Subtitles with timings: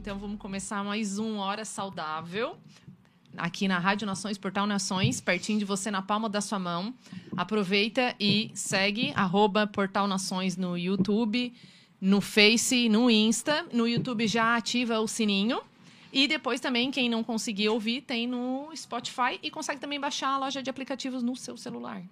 [0.00, 2.56] Então vamos começar mais um Hora Saudável.
[3.36, 6.94] Aqui na Rádio Nações, Portal Nações, pertinho de você, na palma da sua mão.
[7.36, 11.52] Aproveita e segue arroba Portal Nações no YouTube,
[12.00, 13.66] no Face, no Insta.
[13.72, 15.60] No YouTube já ativa o sininho.
[16.12, 20.38] E depois também, quem não conseguir ouvir, tem no Spotify e consegue também baixar a
[20.38, 22.04] loja de aplicativos no seu celular.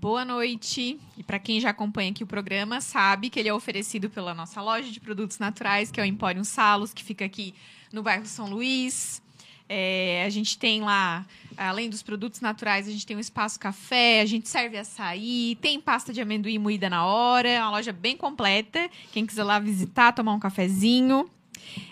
[0.00, 0.96] Boa noite.
[1.16, 4.62] E para quem já acompanha aqui o programa, sabe que ele é oferecido pela nossa
[4.62, 7.52] loja de produtos naturais, que é o Empório Salos, que fica aqui
[7.92, 9.20] no bairro São Luís.
[9.68, 11.26] É, a gente tem lá,
[11.56, 15.80] além dos produtos naturais, a gente tem um espaço café, a gente serve açaí, tem
[15.80, 18.88] pasta de amendoim moída na hora, é uma loja bem completa.
[19.12, 21.28] Quem quiser lá visitar, tomar um cafezinho.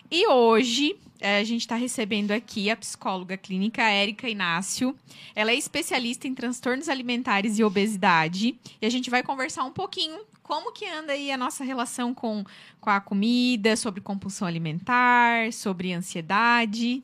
[0.09, 4.97] E hoje a gente está recebendo aqui a psicóloga clínica Érica Inácio.
[5.35, 8.59] Ela é especialista em transtornos alimentares e obesidade.
[8.81, 12.45] E a gente vai conversar um pouquinho como que anda aí a nossa relação com,
[12.81, 17.03] com a comida, sobre compulsão alimentar, sobre ansiedade.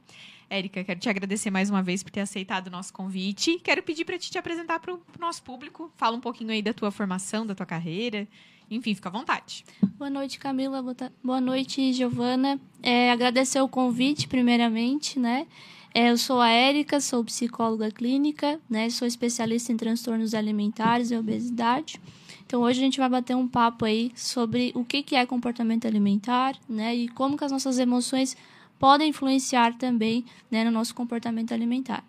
[0.49, 3.59] Érica, quero te agradecer mais uma vez por ter aceitado o nosso convite.
[3.65, 5.91] Quero pedir para te, te apresentar para o nosso público.
[5.97, 8.29] Fala um pouquinho aí da tua formação, da tua carreira.
[8.71, 9.65] Enfim, fica à vontade.
[9.99, 10.83] Boa noite, Camila.
[11.23, 12.61] Boa noite, Giovana.
[12.83, 15.47] É, agradecer o convite, primeiramente, né?
[15.95, 18.89] É, eu sou a Érica, sou psicóloga clínica, né?
[18.89, 22.01] Sou especialista em transtornos alimentares e obesidade.
[22.47, 25.87] Então, hoje a gente vai bater um papo aí sobre o que que é comportamento
[25.87, 26.95] alimentar, né?
[26.95, 28.37] E como que as nossas emoções
[28.79, 32.03] podem influenciar também né, no nosso comportamento alimentar.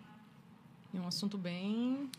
[0.92, 2.10] É um assunto bem,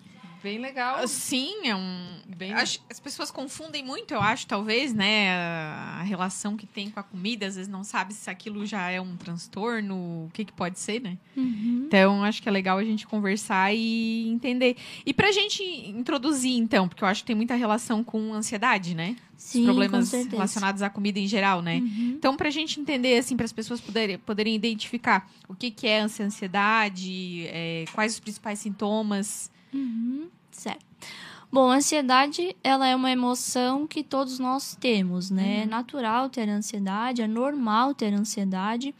[0.45, 1.07] bem legal.
[1.07, 2.21] Sim, é um.
[2.37, 5.29] Bem- Acho- as pessoas confundem muito, eu acho, talvez, né?
[5.31, 7.47] A, relação que tem com a comida.
[7.47, 11.01] Às vezes não sabe se aquilo já é um transtorno, o que, que pode ser,
[11.01, 11.17] né?
[11.35, 14.77] Então, acho que é legal a gente conversar e entender.
[15.05, 19.15] E pra gente introduzir, então, porque eu acho que tem muita relação com ansiedade, né?
[19.37, 21.77] Sim, Os problemas relacionados à comida em geral, né?
[21.79, 22.13] Uhum.
[22.17, 25.99] Então, pra gente entender, assim, para as pessoas poderem, poderem identificar o que, que é
[25.99, 29.51] ansiedade, é, quais os principais sintomas.
[29.73, 30.27] Uhum.
[31.51, 35.61] Bom, a ansiedade, ela é uma emoção que todos nós temos, né?
[35.61, 38.93] É natural ter ansiedade, é normal ter ansiedade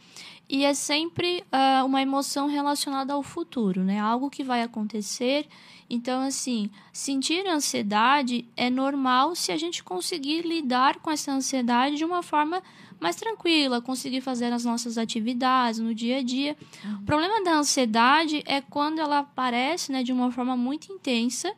[0.48, 3.98] e é sempre ah, uma emoção relacionada ao futuro, né?
[3.98, 5.46] Algo que vai acontecer.
[5.90, 12.04] Então, assim, sentir ansiedade é normal se a gente conseguir lidar com essa ansiedade de
[12.04, 12.62] uma forma
[12.98, 16.56] mais tranquila, conseguir fazer as nossas atividades no dia a dia.
[17.00, 21.52] O problema da ansiedade é quando ela aparece né, de uma forma muito intensa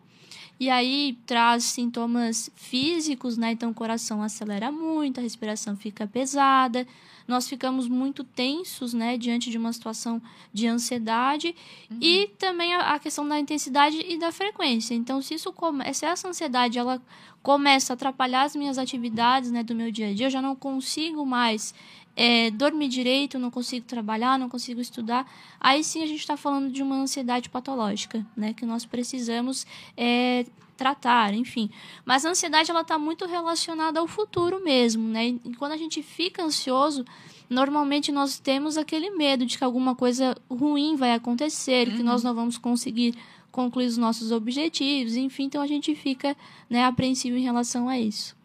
[0.60, 3.52] E aí traz sintomas físicos, né?
[3.52, 6.86] Então o coração acelera muito, a respiração fica pesada,
[7.28, 10.20] nós ficamos muito tensos, né, diante de uma situação
[10.50, 11.54] de ansiedade
[11.90, 11.98] uhum.
[12.00, 14.94] e também a, questão da intensidade e da frequência.
[14.94, 17.02] Então, se isso come, se essa ansiedade ela
[17.42, 20.56] começa a atrapalhar as minhas atividades, né, do meu dia a dia, eu já não
[20.56, 21.74] consigo mais
[22.18, 25.24] é, dormir direito, não consigo trabalhar, não consigo estudar,
[25.60, 28.52] aí sim a gente está falando de uma ansiedade patológica, né?
[28.52, 29.64] Que nós precisamos
[29.96, 30.44] é,
[30.76, 31.70] tratar, enfim.
[32.04, 35.28] Mas a ansiedade ela está muito relacionada ao futuro mesmo, né?
[35.28, 37.04] E quando a gente fica ansioso,
[37.48, 41.96] normalmente nós temos aquele medo de que alguma coisa ruim vai acontecer, uhum.
[41.98, 43.14] que nós não vamos conseguir
[43.52, 46.36] concluir os nossos objetivos, enfim, então a gente fica
[46.68, 48.36] né, apreensivo em relação a isso.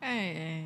[0.00, 0.64] É,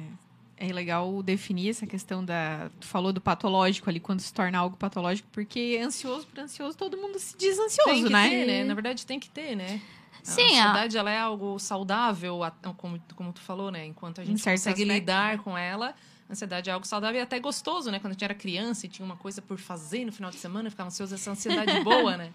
[0.60, 2.70] é, legal definir essa questão da.
[2.78, 6.98] Tu falou do patológico ali, quando se torna algo patológico, porque ansioso por ansioso, todo
[6.98, 8.28] mundo se diz ansioso, tem que né?
[8.28, 8.64] Ter, né?
[8.64, 9.80] Na verdade, tem que ter, né?
[10.22, 11.00] Sim, a ansiedade a...
[11.00, 12.40] ela é algo saudável,
[12.76, 13.86] como, como tu falou, né?
[13.86, 15.94] Enquanto a gente consegue aspecto, lidar com ela,
[16.31, 17.99] ansiedade é algo saudável e até gostoso, né?
[17.99, 20.71] Quando a gente era criança e tinha uma coisa por fazer no final de semana,
[20.71, 22.31] ficava ansioso, essa ansiedade boa, né?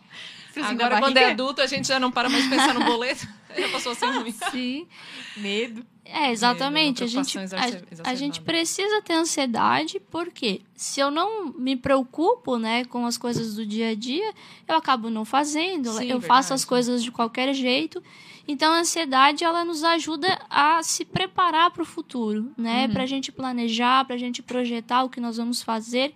[0.64, 3.28] Agora, quando é adulto, a gente já não para mais de pensar no boleto.
[3.58, 4.34] já passou a ser ruim.
[4.52, 4.88] Sim.
[5.38, 5.86] Medo.
[6.04, 7.04] É, exatamente.
[7.04, 12.86] a, gente, a, a, gente precisa ter ansiedade, porque se eu não me preocupo né,
[12.86, 14.34] com as coisas do dia a dia,
[14.68, 16.28] eu acabo não fazendo, Sim, eu verdade.
[16.28, 18.04] faço as coisas de qualquer jeito.
[18.48, 22.86] Então, a ansiedade ela nos ajuda a se preparar para o futuro, né?
[22.86, 22.94] Uhum.
[22.94, 26.14] Para a gente planejar, para a gente projetar o que nós vamos fazer.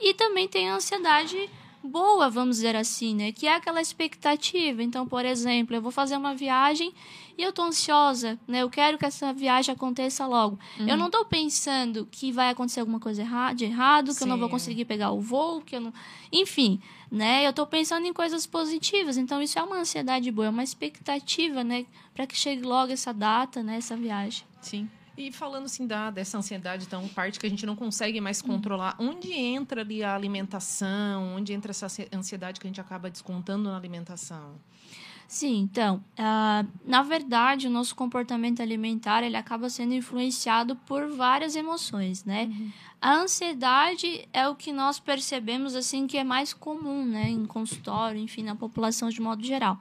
[0.00, 1.50] E também tem a ansiedade
[1.82, 3.32] boa, vamos dizer assim, né?
[3.32, 4.82] Que é aquela expectativa.
[4.82, 6.92] Então, por exemplo, eu vou fazer uma viagem
[7.38, 8.62] e eu tô ansiosa, né?
[8.62, 10.58] Eu quero que essa viagem aconteça logo.
[10.78, 10.88] Uhum.
[10.88, 13.22] Eu não tô pensando que vai acontecer alguma coisa
[13.54, 14.24] de errado, que Sim.
[14.24, 15.94] eu não vou conseguir pegar o voo, que eu não...
[16.32, 17.46] Enfim, né?
[17.46, 19.16] Eu tô pensando em coisas positivas.
[19.16, 21.86] Então, isso é uma ansiedade boa, é uma expectativa, né?
[22.14, 23.76] Para que chegue logo essa data, né?
[23.76, 24.44] Essa viagem.
[24.60, 24.88] Sim.
[25.16, 28.48] E falando assim da, dessa ansiedade, então, parte que a gente não consegue mais hum.
[28.48, 31.36] controlar, onde entra ali a alimentação?
[31.36, 34.56] Onde entra essa ansiedade que a gente acaba descontando na alimentação?
[35.28, 41.56] Sim, então, uh, na verdade, o nosso comportamento alimentar ele acaba sendo influenciado por várias
[41.56, 42.44] emoções, né?
[42.44, 42.72] Uhum.
[43.06, 48.18] A ansiedade é o que nós percebemos assim que é mais comum, né, em consultório,
[48.18, 49.78] enfim, na população de modo geral.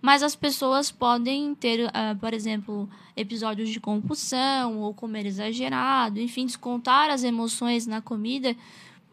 [0.00, 6.46] Mas as pessoas podem ter, uh, por exemplo, episódios de compulsão ou comer exagerado, enfim,
[6.46, 8.54] descontar as emoções na comida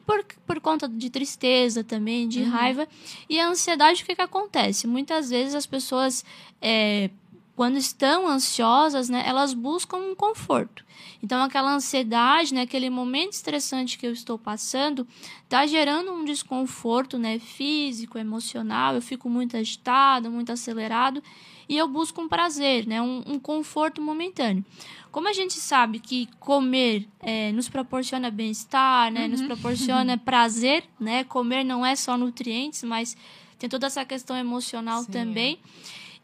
[0.05, 2.51] por, por conta de tristeza também, de uhum.
[2.51, 2.87] raiva.
[3.27, 4.85] E a ansiedade, o que, que acontece?
[4.85, 6.23] Muitas vezes as pessoas,
[6.61, 7.09] é,
[7.55, 10.83] quando estão ansiosas, né, elas buscam um conforto.
[11.23, 15.07] Então, aquela ansiedade, né, aquele momento estressante que eu estou passando,
[15.43, 18.95] está gerando um desconforto né, físico, emocional.
[18.95, 21.23] Eu fico muito agitado, muito acelerado
[21.67, 24.63] e eu busco um prazer, né, um, um conforto momentâneo.
[25.11, 29.29] Como a gente sabe que comer é, nos proporciona bem-estar, né, uhum.
[29.29, 33.15] nos proporciona prazer, né, comer não é só nutrientes, mas
[33.57, 35.11] tem toda essa questão emocional Sim.
[35.11, 35.59] também.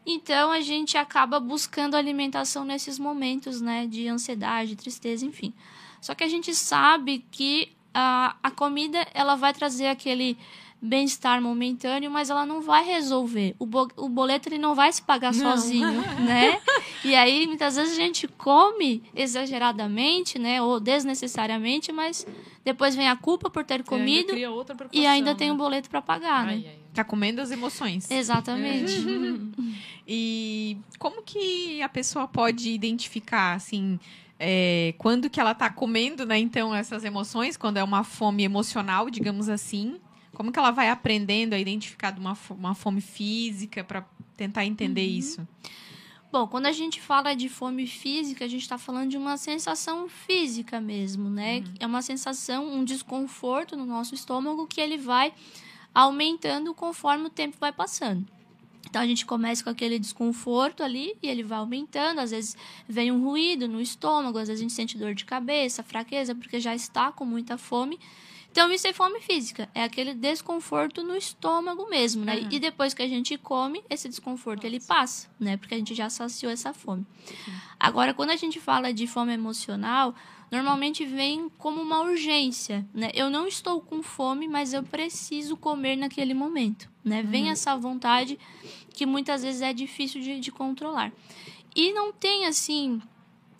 [0.04, 5.52] Então a gente acaba buscando alimentação nesses momentos, né, de ansiedade, tristeza, enfim.
[6.00, 10.36] Só que a gente sabe que a, a comida ela vai trazer aquele
[10.84, 13.54] bem-estar momentâneo, mas ela não vai resolver.
[13.56, 15.56] O, bo o boleto ele não vai se pagar não.
[15.56, 16.60] sozinho, né?
[17.04, 22.26] E aí muitas vezes a gente come exageradamente, né, ou desnecessariamente, mas
[22.64, 24.32] depois vem a culpa por ter comido
[24.92, 26.64] e ainda tem um boleto para pagar, ai, né?
[26.66, 26.81] Ai.
[26.92, 28.10] Tá comendo as emoções.
[28.10, 28.92] Exatamente.
[30.06, 34.00] E como que a pessoa pode identificar, assim,
[34.38, 36.36] é, quando que ela tá comendo, né?
[36.36, 40.00] Então, essas emoções, quando é uma fome emocional, digamos assim.
[40.34, 44.04] Como que ela vai aprendendo a identificar uma, uma fome física para
[44.36, 45.18] tentar entender uhum.
[45.18, 45.48] isso?
[46.32, 50.08] Bom, quando a gente fala de fome física, a gente está falando de uma sensação
[50.08, 51.58] física mesmo, né?
[51.58, 51.74] Uhum.
[51.78, 55.32] É uma sensação, um desconforto no nosso estômago que ele vai
[55.94, 58.26] aumentando conforme o tempo vai passando.
[58.88, 62.18] Então a gente começa com aquele desconforto ali e ele vai aumentando.
[62.18, 62.56] Às vezes
[62.88, 66.60] vem um ruído no estômago, às vezes a gente sente dor de cabeça, fraqueza, porque
[66.60, 67.98] já está com muita fome.
[68.52, 72.36] Então, isso é fome física, é aquele desconforto no estômago mesmo, né?
[72.36, 72.48] Uhum.
[72.50, 75.56] E depois que a gente come, esse desconforto ele passa, né?
[75.56, 77.06] Porque a gente já saciou essa fome.
[77.30, 77.54] Uhum.
[77.80, 80.14] Agora, quando a gente fala de fome emocional,
[80.52, 83.10] normalmente vem como uma urgência, né?
[83.14, 87.22] Eu não estou com fome, mas eu preciso comer naquele momento, né?
[87.22, 87.52] Vem uhum.
[87.52, 88.38] essa vontade
[88.90, 91.10] que muitas vezes é difícil de, de controlar.
[91.74, 93.00] E não tem assim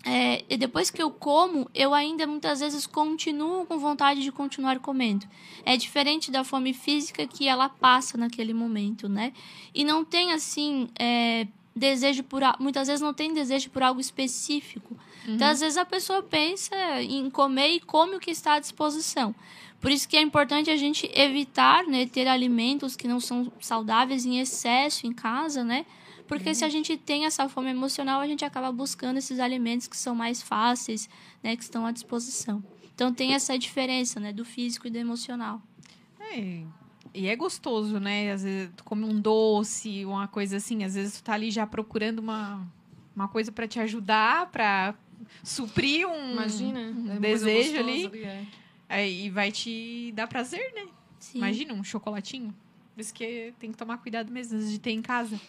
[0.04, 4.78] é, e depois que eu como, eu ainda muitas vezes continuo com vontade de continuar
[4.80, 5.26] comendo.
[5.64, 9.32] É diferente da fome física que ela passa naquele momento, né?
[9.74, 10.88] E não tem assim.
[10.98, 14.96] É, desejo por muitas vezes não tem desejo por algo específico.
[15.26, 19.34] Então, às vezes a pessoa pensa em comer e come o que está à disposição.
[19.80, 24.24] Por isso que é importante a gente evitar, né, ter alimentos que não são saudáveis
[24.24, 25.84] em excesso em casa, né?
[26.28, 29.96] Porque se a gente tem essa fome emocional, a gente acaba buscando esses alimentos que
[29.96, 31.08] são mais fáceis,
[31.42, 32.62] né, que estão à disposição.
[32.94, 35.60] Então tem essa diferença, né, do físico e do emocional.
[36.20, 36.62] É,
[37.14, 38.32] e é gostoso, né?
[38.32, 40.84] Às vezes tu come um doce, uma coisa assim.
[40.84, 42.66] Às vezes tu tá ali já procurando uma,
[43.14, 44.94] uma coisa pra te ajudar, pra
[45.42, 46.80] suprir um, Imagina.
[46.80, 48.24] um é desejo gostosa ali.
[48.24, 48.44] é.
[48.88, 50.86] Aí vai te dar prazer, né?
[51.18, 51.38] Sim.
[51.38, 52.54] Imagina um chocolatinho.
[52.94, 55.40] Por isso que tem que tomar cuidado mesmo de ter em casa.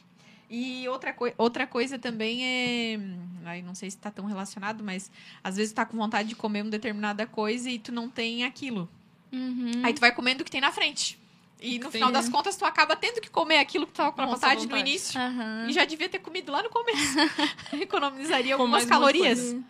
[0.49, 2.99] E outra, coi outra coisa também é.
[3.43, 5.11] Aí não sei se tá tão relacionado, mas
[5.43, 8.43] às vezes tu tá com vontade de comer uma determinada coisa e tu não tem
[8.43, 8.87] aquilo.
[9.31, 9.81] Uhum.
[9.83, 11.19] Aí tu vai comendo o que tem na frente.
[11.63, 12.31] E no Tem, final das né?
[12.31, 14.81] contas, tu acaba tendo que comer aquilo que tu tava com Nossa, vontade, no vontade.
[14.89, 15.17] início.
[15.19, 15.65] Aham.
[15.69, 17.15] E já devia ter comido lá no começo.
[17.79, 19.39] Economizaria Com algumas um calorias.
[19.39, 19.63] coisa.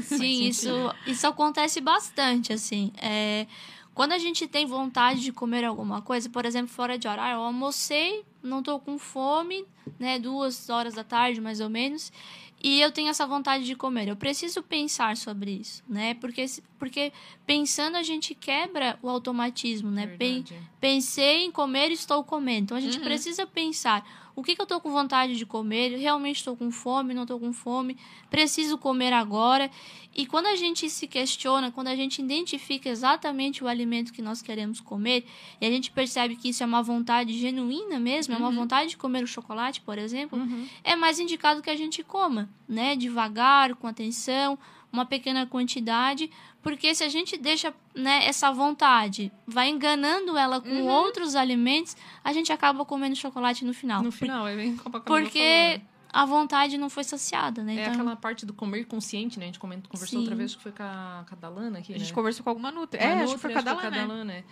[0.06, 0.70] Sim, isso,
[1.04, 2.92] isso acontece bastante, assim.
[3.02, 3.48] É,
[3.94, 7.42] quando a gente tem vontade de comer alguma coisa, por exemplo, fora de horário, eu
[7.42, 9.64] almocei, não tô com fome,
[9.98, 10.20] né?
[10.20, 12.12] Duas horas da tarde, mais ou menos.
[12.62, 14.08] E eu tenho essa vontade de comer.
[14.08, 16.14] Eu preciso pensar sobre isso, né?
[16.14, 16.44] Porque,
[16.78, 17.12] porque
[17.46, 20.06] pensando a gente quebra o automatismo, né?
[20.06, 20.60] Verdade.
[20.80, 22.64] pensei em comer estou comendo.
[22.64, 23.04] Então a gente Uhum.
[23.04, 27.12] precisa pensar o que, que eu estou com vontade de comer, realmente estou com fome,
[27.12, 27.96] não estou com fome,
[28.30, 29.68] preciso comer agora.
[30.14, 34.40] E quando a gente se questiona, quando a gente identifica exatamente o alimento que nós
[34.40, 35.26] queremos comer,
[35.60, 38.96] e a gente percebe que isso é uma vontade genuína mesmo, é uma vontade de
[38.96, 40.68] comer o chocolate, por exemplo, Uhum.
[40.84, 42.94] é mais indicado que a gente coma, né?
[42.94, 44.56] Devagar, com atenção,
[44.92, 46.30] uma pequena quantidade,
[46.62, 52.32] porque se a gente deixa né, essa vontade, vai enganando ela com outros alimentos, a
[52.32, 54.02] gente acaba comendo chocolate no final.
[54.02, 57.76] No Por- final, é bem como a Camila porque a vontade não foi saciada, né?
[57.76, 59.44] É Então, aquela parte do comer consciente, né?
[59.44, 60.16] A gente conversou Sim.
[60.18, 62.14] outra vez, acho que foi com a, com a Dalana aqui, A gente né?
[62.14, 62.98] conversou com alguma Nutri.
[63.00, 64.06] A É, acho que foi com a acho que Dalana, né?
[64.06, 64.44] Dalana, né?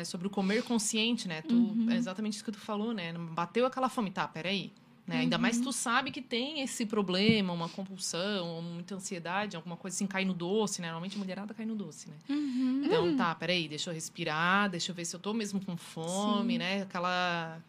[0.00, 1.42] É, sobre o comer consciente, né?
[1.42, 1.86] Tu, Uhum.
[1.90, 3.12] É exatamente isso que tu falou, né?
[3.14, 4.72] Bateu aquela fome, tá, peraí.
[5.10, 5.18] Né?
[5.22, 5.64] Ainda mais Uhum.
[5.64, 10.32] tu sabe que tem esse problema, uma compulsão, muita ansiedade, alguma coisa assim, cai no
[10.32, 10.86] doce, né?
[10.86, 12.14] Normalmente a mulherada cai no doce, né?
[12.28, 12.82] Uhum.
[12.84, 16.52] Então, tá, peraí, deixa eu respirar, deixa eu ver se eu tô mesmo com fome,
[16.52, 16.58] Sim.
[16.58, 16.82] né?
[16.82, 17.60] Aquela.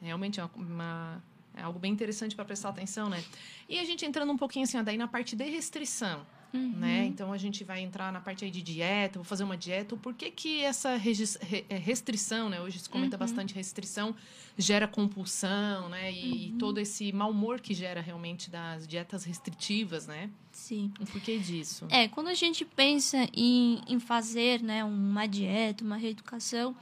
[0.00, 0.50] Realmente é uma.
[0.56, 1.22] uma-
[1.54, 3.22] é algo bem interessante para prestar atenção, né?
[3.68, 6.72] E a gente entrando um pouquinho assim, ó, daí na parte de restrição, Uhum.
[6.78, 7.06] né?
[7.06, 9.94] Então a gente vai entrar na parte aí de dieta, vou fazer uma dieta.
[9.94, 12.60] O porquê que essa é, restrição, né?
[12.60, 13.20] Hoje se comenta Uhum.
[13.20, 14.14] bastante restrição,
[14.58, 16.12] gera compulsão, né?
[16.12, 16.58] E, e Uhum.
[16.58, 20.30] todo esse mau humor que gera realmente das dietas restritivas, né?
[20.52, 20.90] Sim.
[21.00, 21.86] O porquê disso?
[21.90, 26.74] É, quando a gente pensa em, em fazer né, uma dieta, uma reeducação,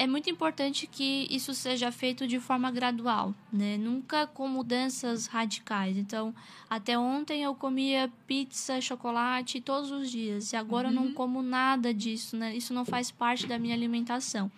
[0.00, 3.76] é muito importante que isso seja feito de forma gradual, né?
[3.76, 5.98] Nunca com mudanças radicais.
[5.98, 6.34] Então,
[6.70, 11.92] até ontem eu comia pizza, chocolate todos os dias e agora eu não como nada
[11.92, 12.56] disso, né?
[12.56, 14.50] Isso não faz parte da minha alimentação.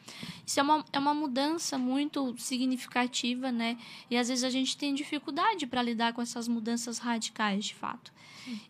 [0.46, 3.76] Isso é uma, é uma mudança muito significativa, né?
[4.08, 8.12] E às vezes a gente tem dificuldade para lidar com essas mudanças radicais, de fato.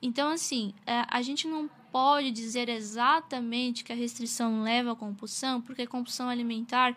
[0.01, 5.61] Então, assim, é, a gente não pode dizer exatamente que a restrição leva à compulsão,
[5.61, 6.97] porque compulsão alimentar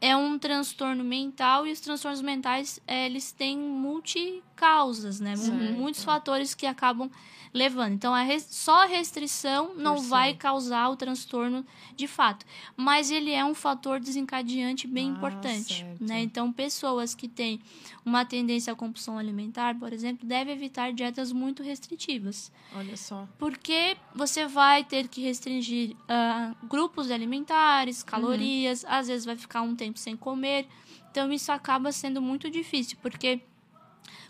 [0.00, 5.36] é um transtorno mental e os transtornos mentais eh, eles têm multicausas, né?
[5.36, 5.72] Certo.
[5.74, 7.10] Muitos fatores que acabam
[7.52, 7.94] levando.
[7.94, 10.08] Então, a res- só a restrição não si.
[10.08, 11.66] vai causar o transtorno
[11.96, 16.04] de fato, mas ele é um fator desencadeante bem Ah, importante, certo.
[16.04, 16.20] né?
[16.22, 17.60] Então, pessoas que têm
[18.04, 22.52] uma tendência à compulsão alimentar, por exemplo, devem evitar dietas muito restritivas.
[22.74, 23.26] Olha só.
[23.38, 29.74] Porque você vai ter que restringir ah, grupos alimentares, calorias, às vezes vai ficar um
[29.74, 30.68] tempo sem comer.
[31.10, 33.40] Então isso acaba sendo muito difícil, porque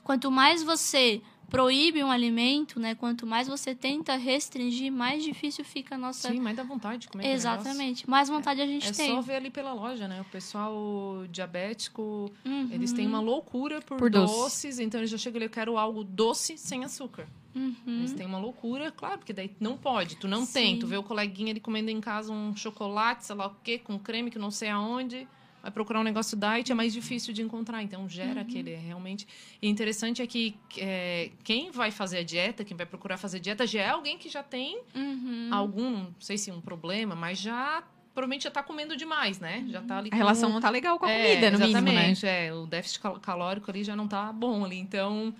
[0.02, 1.20] quanto mais você
[1.50, 6.40] proíbe um alimento, né, quanto mais você tenta restringir, mais difícil fica a nossa Sim,
[6.40, 7.26] mas dá vontade de comer.
[7.26, 8.09] Exatamente.
[8.09, 9.09] Mais vontade a gente É tem.
[9.14, 10.21] só ver ali pela loja, né?
[10.21, 14.33] O pessoal diabético, Uhum, eles têm uma loucura por, Por doce.
[14.35, 17.26] doces, então eles já chegam ali, eu quero algo doce sem açúcar.
[17.54, 17.75] uhum.
[17.87, 20.75] Eles têm uma loucura, claro, porque daí não pode, tu não tem.
[20.75, 20.78] Sim.
[20.78, 23.99] Tu vê o coleguinha ali comendo em casa um chocolate, sei lá o quê, com
[23.99, 25.26] creme que não sei aonde.
[25.62, 27.82] Vai procurar um negócio diet, é mais difícil de encontrar.
[27.82, 29.26] Então, gera aquele realmente.
[29.60, 33.66] E interessante é que é, quem vai fazer a dieta, quem vai procurar fazer dieta,
[33.66, 35.48] já é alguém que já tem Uhum.
[35.52, 37.82] algum, não sei se um problema, mas já
[38.14, 39.64] provavelmente já tá comendo demais, né?
[39.68, 41.80] Já tá ali A relação com- não tá legal com a É, comida, no mínimo,
[41.92, 42.10] né?
[42.10, 45.32] exatamente, é, o déficit cal- calórico ali já não tá bom ali, então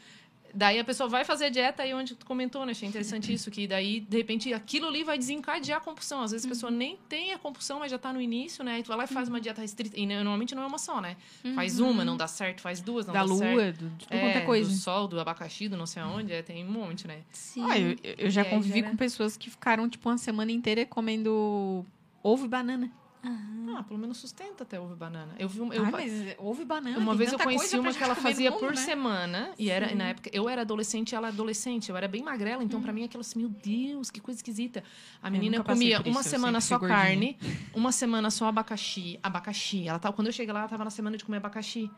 [0.54, 2.73] Daí a pessoa vai fazer a dieta aí onde tu comentou, né?
[2.73, 6.23] Achei interessante isso, que daí, de repente, aquilo ali vai desencadear a compulsão.
[6.23, 8.75] Às vezes a pessoa nem tem a compulsão, mas já tá no início, né?
[8.75, 9.99] Aí tu vai lá e faz uma dieta restrita.
[9.99, 11.16] E né, normalmente não é uma só, né?
[11.54, 13.78] Faz uma, não dá certo, faz duas, não da dá lua, certo.
[13.85, 14.69] do, de tudo É, quanto é coisa.
[14.71, 17.23] Do sol, do abacaxi, do não sei aonde, é, tem um monte, né?
[17.33, 17.64] Sim.
[17.71, 20.50] Ah, eu, eu já E aí convivi gera- com pessoas que ficaram, tipo, uma semana
[20.50, 21.87] inteira comendo
[22.23, 22.90] ovo e banana.
[23.22, 25.34] Ah, pelo menos sustenta até ovo banana.
[25.38, 26.98] Eu vi um, eu, Ai, mas ovo banana.
[26.98, 28.76] Uma vez eu conheci uma que ela fazia mundo, por né?
[28.76, 29.50] semana.
[29.58, 31.90] E era, na época, eu era adolescente e ela adolescente.
[31.90, 34.82] Eu era bem magrela, então pra mim aquilo assim, meu Deus, que coisa esquisita.
[35.22, 37.38] A menina comia isso, uma semana só carne,
[37.74, 39.18] uma semana só abacaxi.
[39.22, 39.86] Abacaxi.
[39.86, 41.90] Ela tava, quando eu cheguei lá, ela tava na semana de comer abacaxi.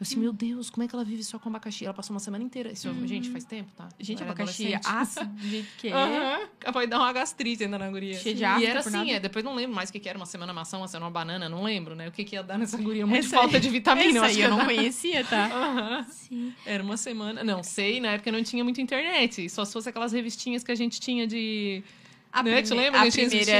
[0.00, 1.84] Eu assim, meu Deus, como é que ela vive só com abacaxi?
[1.84, 2.72] Ela passou uma semana inteira.
[2.72, 3.88] Isso, Gente, faz tempo, tá?
[4.00, 4.96] Gente, era abacaxi adolescente.
[4.96, 6.72] ácido do jeito que é.
[6.72, 8.14] Vai dar uma gastrite ainda na guria.
[8.18, 10.18] Cheia de E afta era assim, é, depois não lembro mais o que, que era.
[10.18, 12.08] Uma semana maçã, uma semana banana, não lembro, né?
[12.08, 13.06] O que, que ia dar nessa guria?
[13.06, 14.26] Muito Essa falta aí- de vitamina.
[14.26, 14.64] Essa eu eu não dar.
[14.66, 15.46] conhecia, tá?
[15.54, 16.06] Aham.
[16.10, 16.52] Sim.
[16.66, 17.44] Era uma semana.
[17.44, 19.48] Não, sei, na época não tinha muita internet.
[19.50, 21.84] Só se fosse aquelas revistinhas que a gente tinha de.
[22.32, 23.52] A, Né, prime- lembra a, primeira,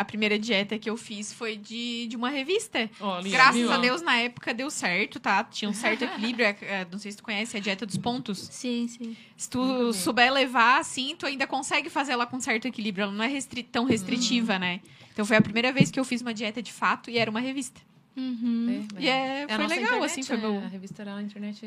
[0.00, 2.90] a primeira dieta que eu fiz foi de, de uma revista.
[3.30, 3.78] Graças a?
[3.78, 5.44] Deus, na época deu certo, tá?
[5.44, 6.44] Tinha um certo equilíbrio.
[6.44, 8.38] É, é, não sei se tu conhece a dieta dos pontos.
[8.50, 9.16] Sim, sim.
[9.36, 13.04] Se tu souber levar, assim, tu ainda consegue fazer ela com certo equilíbrio.
[13.04, 14.80] Ela não é restri- tão restritiva, né?
[15.12, 17.40] Então foi a primeira vez que eu fiz uma dieta de fato e era uma
[17.40, 17.80] revista.
[18.18, 18.84] Uhum.
[18.96, 20.42] É, E é, a foi legal, internet, assim, foi né?
[20.42, 20.58] meu.
[20.58, 21.66] A revista era a internet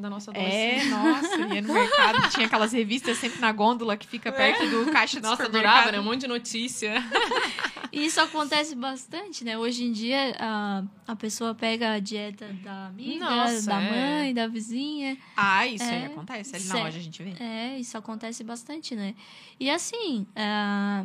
[0.00, 0.90] da nossa É, adolescência.
[0.96, 5.20] nossa, ia no mercado, tinha aquelas revistas sempre na gôndola que fica perto do caixa
[5.20, 6.00] do Nossa, adorava, né?
[6.00, 6.94] Um monte de notícia.
[7.92, 9.58] E isso acontece bastante, né?
[9.58, 13.90] Hoje em dia, a, a pessoa pega a dieta da amiga, Nossa, da é.
[14.20, 15.18] mãe, da vizinha.
[15.36, 16.54] Ah, isso aí É, acontece.
[16.54, 17.34] Ali na loja a gente vê.
[17.42, 19.12] É, isso acontece bastante, né?
[19.58, 21.04] E assim, ah,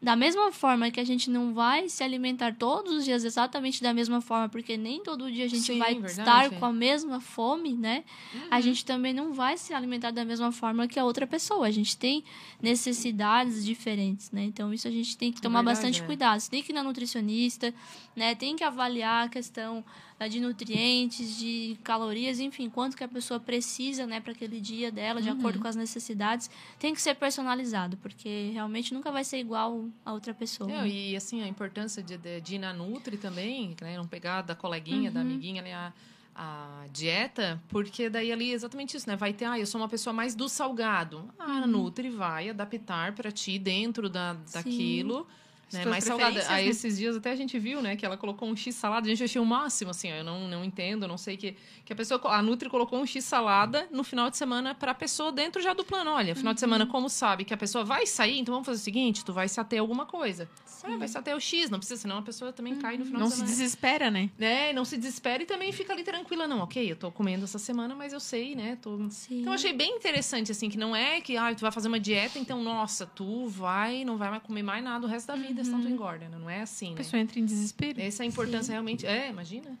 [0.00, 3.94] da mesma forma que a gente não vai se alimentar todos os dias exatamente da
[3.94, 6.20] mesma forma, porque nem todo dia a gente Sim, vai verdade.
[6.20, 8.04] estar com a mesma fome, né?
[8.34, 8.40] Uhum.
[8.50, 11.66] A gente também não vai se alimentar da mesma forma que a outra pessoa.
[11.66, 12.22] A gente tem
[12.60, 14.44] necessidades diferentes, né?
[14.44, 16.06] Então isso a gente tem que tomar verdade, bastante é.
[16.06, 16.40] cuidado.
[16.40, 17.72] Você tem que ir na nutricionista,
[18.14, 18.34] né?
[18.34, 19.82] Tem que avaliar a questão
[20.18, 24.90] ah, de nutrientes, de calorias, enfim, quanto que a pessoa precisa, né, para aquele dia
[24.90, 25.38] dela, de Uhum.
[25.38, 26.48] acordo com as necessidades.
[26.78, 30.70] Tem que ser personalizado, porque realmente nunca vai ser igual a outra pessoa.
[30.70, 30.88] Né?
[30.88, 33.96] e assim, a importância de, de, de ir na Nutri também, né?
[33.96, 35.26] Não pegar da coleguinha, da Uhum.
[35.26, 35.92] amiguinha ali a,
[36.34, 39.16] a dieta, porque daí ali é exatamente isso, né?
[39.16, 41.28] Vai ter, ah, eu sou uma pessoa mais do salgado.
[41.38, 41.62] Ah, Uhum.
[41.62, 45.26] a Nutri vai adaptar para ti dentro da, daquilo.
[45.72, 46.44] Né, mais salgada.
[46.48, 46.70] Aí né?
[46.70, 49.24] esses dias até a gente viu, né, que ela colocou um X salada, a gente
[49.24, 52.20] achei o máximo, assim, ó, eu não, não entendo, não sei que que a pessoa,
[52.32, 55.72] a Nutri colocou um X salada no final de semana para a pessoa dentro já
[55.72, 56.10] do plano.
[56.12, 56.60] Olha, final de Uhum.
[56.60, 59.48] semana, como sabe que a pessoa vai sair, então vamos fazer o seguinte, tu vai
[59.48, 60.48] se ater a alguma coisa.
[60.64, 60.94] Sim.
[60.94, 63.20] Ah, vai se ater o X, não precisa, senão a pessoa também cai no final
[63.20, 63.56] Não de se semana.
[63.56, 64.30] desespera, né?
[64.38, 64.72] Né?
[64.72, 66.60] Não se desespera e também fica ali tranquila, não.
[66.60, 68.78] Ok, eu tô comendo essa semana, mas eu sei, né?
[68.82, 68.98] Tô...
[69.10, 69.40] Sim.
[69.40, 71.98] Então eu achei bem interessante, assim, que não é que ah, tu vai fazer uma
[72.00, 75.55] dieta, então, nossa, tu vai, não vai mais comer mais nada o resto da vida,
[75.64, 76.36] senão tu engorda, né?
[76.38, 76.96] Não é assim, A né?
[76.96, 78.00] pessoa entra em desespero.
[78.00, 79.06] Essa é a importância realmente.
[79.06, 79.76] É, imagina.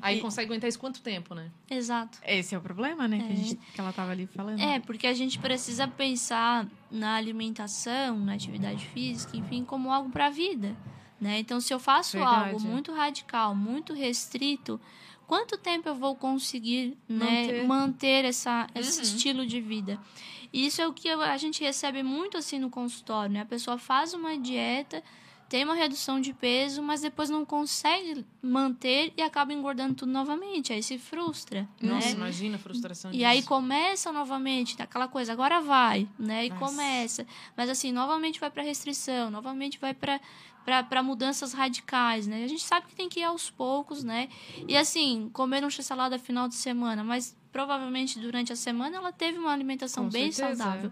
[0.00, 1.50] Aí E- consegue aguentar isso quanto tempo, né?
[1.70, 2.18] Exato.
[2.26, 3.18] Esse é o problema, né?
[3.18, 3.36] Que, a É.
[3.36, 4.60] gente, que ela tava ali falando.
[4.60, 10.26] É, porque a gente precisa pensar na alimentação, na atividade física, enfim, como algo para
[10.26, 10.76] a vida,
[11.20, 11.38] né?
[11.38, 12.54] Então, se eu faço Verdade.
[12.54, 14.80] algo muito radical, muito restrito,
[15.26, 17.66] quanto tempo eu vou conseguir né, Manter.
[17.66, 19.02] manter essa, esse Uhum.
[19.04, 19.98] estilo de vida?
[20.52, 23.40] E isso é o que a gente recebe muito assim no consultório, né?
[23.40, 25.02] A pessoa faz uma dieta,
[25.48, 30.72] tem uma redução de peso, mas depois não consegue manter e acaba engordando tudo novamente.
[30.72, 32.12] Aí se frustra, Nossa, né?
[32.12, 33.26] imagina a frustração E disso.
[33.26, 36.46] aí começa novamente, aquela coisa, agora vai, né?
[36.46, 36.64] E Nossa.
[36.64, 37.26] começa.
[37.54, 40.20] Mas assim, novamente vai para restrição, novamente vai para
[40.64, 42.44] para mudanças radicais, né?
[42.44, 44.28] A gente sabe que tem que ir aos poucos, né?
[44.68, 49.38] E assim, comer um x-salada final de semana, mas provavelmente durante a semana ela teve
[49.38, 50.90] uma alimentação Com bem certeza, saudável.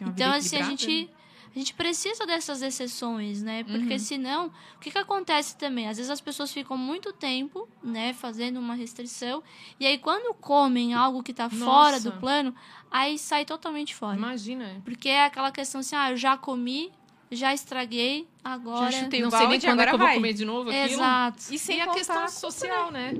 [0.00, 1.08] Uma Então, assim, a gente, né?
[1.54, 3.64] a gente precisa dessas exceções, né?
[3.64, 3.98] Porque Uhum.
[3.98, 4.46] senão,
[4.76, 5.88] o que, que acontece também?
[5.88, 9.42] Às vezes as pessoas ficam muito tempo, né, fazendo uma restrição,
[9.80, 12.10] e aí quando comem algo que tá fora Nossa.
[12.10, 12.54] do plano,
[12.90, 14.16] aí sai totalmente fora.
[14.16, 14.64] Imagina.
[14.64, 14.80] é.
[14.84, 16.92] Porque é aquela questão assim, ah, eu já comi,
[17.30, 18.90] já estraguei, agora...
[18.90, 20.84] Já chutei não sei nem quando é agora que eu vou comer de novo aquilo.
[21.00, 21.42] Exato.
[21.50, 23.14] E sem E a questão social, né?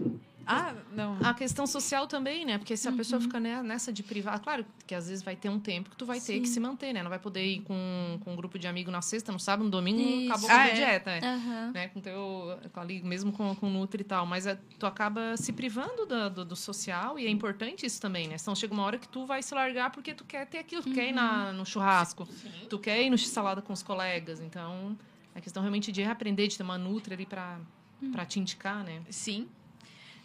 [0.47, 1.17] Ah, não.
[1.23, 2.59] A questão social também, né?
[2.59, 5.49] Porque se a pessoa fica ne- nessa de privar, claro que às vezes vai ter
[5.49, 6.55] um tempo que tu vai ter que Sim.
[6.55, 7.03] se manter, né?
[7.03, 9.71] Não vai poder ir com, com um grupo de amigo na sexta, no sábado, no
[9.71, 10.31] domingo, Isso.
[10.33, 10.75] acabou Ah, com a é?
[10.75, 11.21] dieta, né?
[11.23, 11.71] Aham.
[11.73, 11.89] né?
[11.89, 14.27] Com teu, com ali, mesmo com, com o Nutri e tal.
[14.27, 18.29] Mas é, tu acaba se privando da- do, do social e é importante isso também,
[18.29, 18.37] né?
[18.41, 20.93] Então chega uma hora que tu vai se largar porque tu quer ter aquilo, tu
[20.93, 22.27] quer ir na, no churrasco,
[22.69, 24.41] tu quer ir no x-salada com os colegas.
[24.41, 24.97] Então,
[25.35, 27.59] a questão realmente de reaprender, de ter uma Nutri ali pra,
[28.11, 29.03] pra te indicar, né?
[29.11, 29.49] Sim.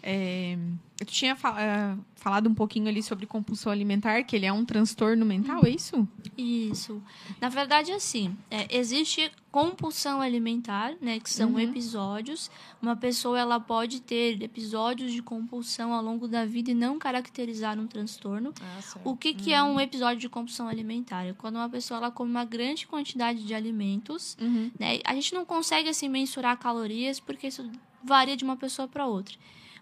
[0.10, 0.58] É,
[0.96, 5.26] tu tinha eh, falado um pouquinho ali sobre compulsão alimentar, que ele é um transtorno
[5.26, 6.08] mental, é isso?
[6.38, 7.04] Isso.
[7.42, 11.60] Na verdade, assim, é, existe compulsão alimentar, né, que são Uhum.
[11.60, 12.50] episódios.
[12.82, 17.78] Uma pessoa ela pode ter episódios de compulsão ao longo da vida e não caracterizar
[17.78, 18.54] um transtorno.
[18.62, 18.80] Ah.
[19.04, 21.26] O que, que é um episódio de compulsão alimentar?
[21.26, 24.72] É quando uma pessoa ela come uma grande quantidade de alimentos, Uhum.
[24.80, 25.00] né?
[25.04, 27.70] A gente não consegue assim mensurar calorias porque isso
[28.02, 29.36] varia de uma pessoa para outra.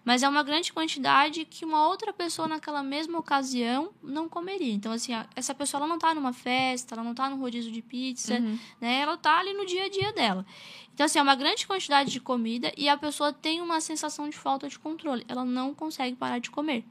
[0.06, 4.72] Mas é uma grande quantidade que uma outra pessoa naquela mesma ocasião não comeria.
[4.72, 7.82] Então, assim, essa pessoa ela não tá numa festa, ela não tá num rodízio de
[7.82, 8.56] pizza, Uhum.
[8.80, 9.00] né?
[9.00, 10.46] Ela tá ali no dia a dia dela.
[10.94, 14.36] Então, assim, é uma grande quantidade de comida e a pessoa tem uma sensação de
[14.38, 15.24] falta de controle.
[15.26, 16.84] Ela não consegue parar de comer.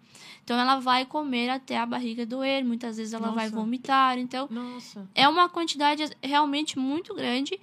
[0.43, 3.55] Então, ela vai comer até a barriga doer, muitas vezes ela vai Nossa.
[3.55, 4.17] vomitar.
[4.19, 5.07] Então, Nossa.
[5.15, 7.59] é uma quantidade realmente muito grande.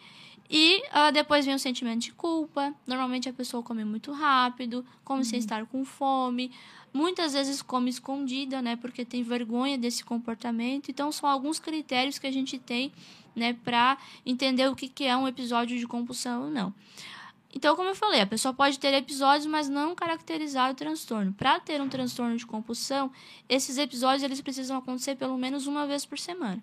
[0.55, 2.75] E ah, depois vem o sentimento de culpa.
[2.87, 6.53] Normalmente a pessoa come muito rápido, come sem estar com fome.
[6.93, 8.77] Muitas vezes come escondida, né?
[8.77, 10.91] Porque tem vergonha desse comportamento.
[10.91, 12.93] Então, são alguns critérios que a gente tem,
[13.35, 13.55] né?
[13.65, 16.75] Para entender o que, que é um episódio de compulsão ou não.
[17.55, 21.33] Então, como eu falei, a pessoa pode ter episódios, mas não caracterizar o transtorno.
[21.33, 23.11] Para ter um transtorno de compulsão,
[23.49, 26.63] esses episódios eles precisam acontecer pelo menos uma vez por semana.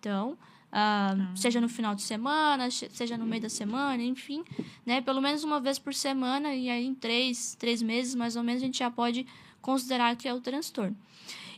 [0.00, 0.36] Então,
[0.72, 4.44] ah, seja no final de semana, seja no meio da semana, enfim,
[4.84, 5.00] né?
[5.00, 8.62] Pelo menos uma vez por semana, e aí em três, três meses, mais ou menos,
[8.62, 9.26] a gente já pode
[9.60, 10.96] considerar que é o transtorno.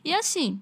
[0.04, 0.60] E assim,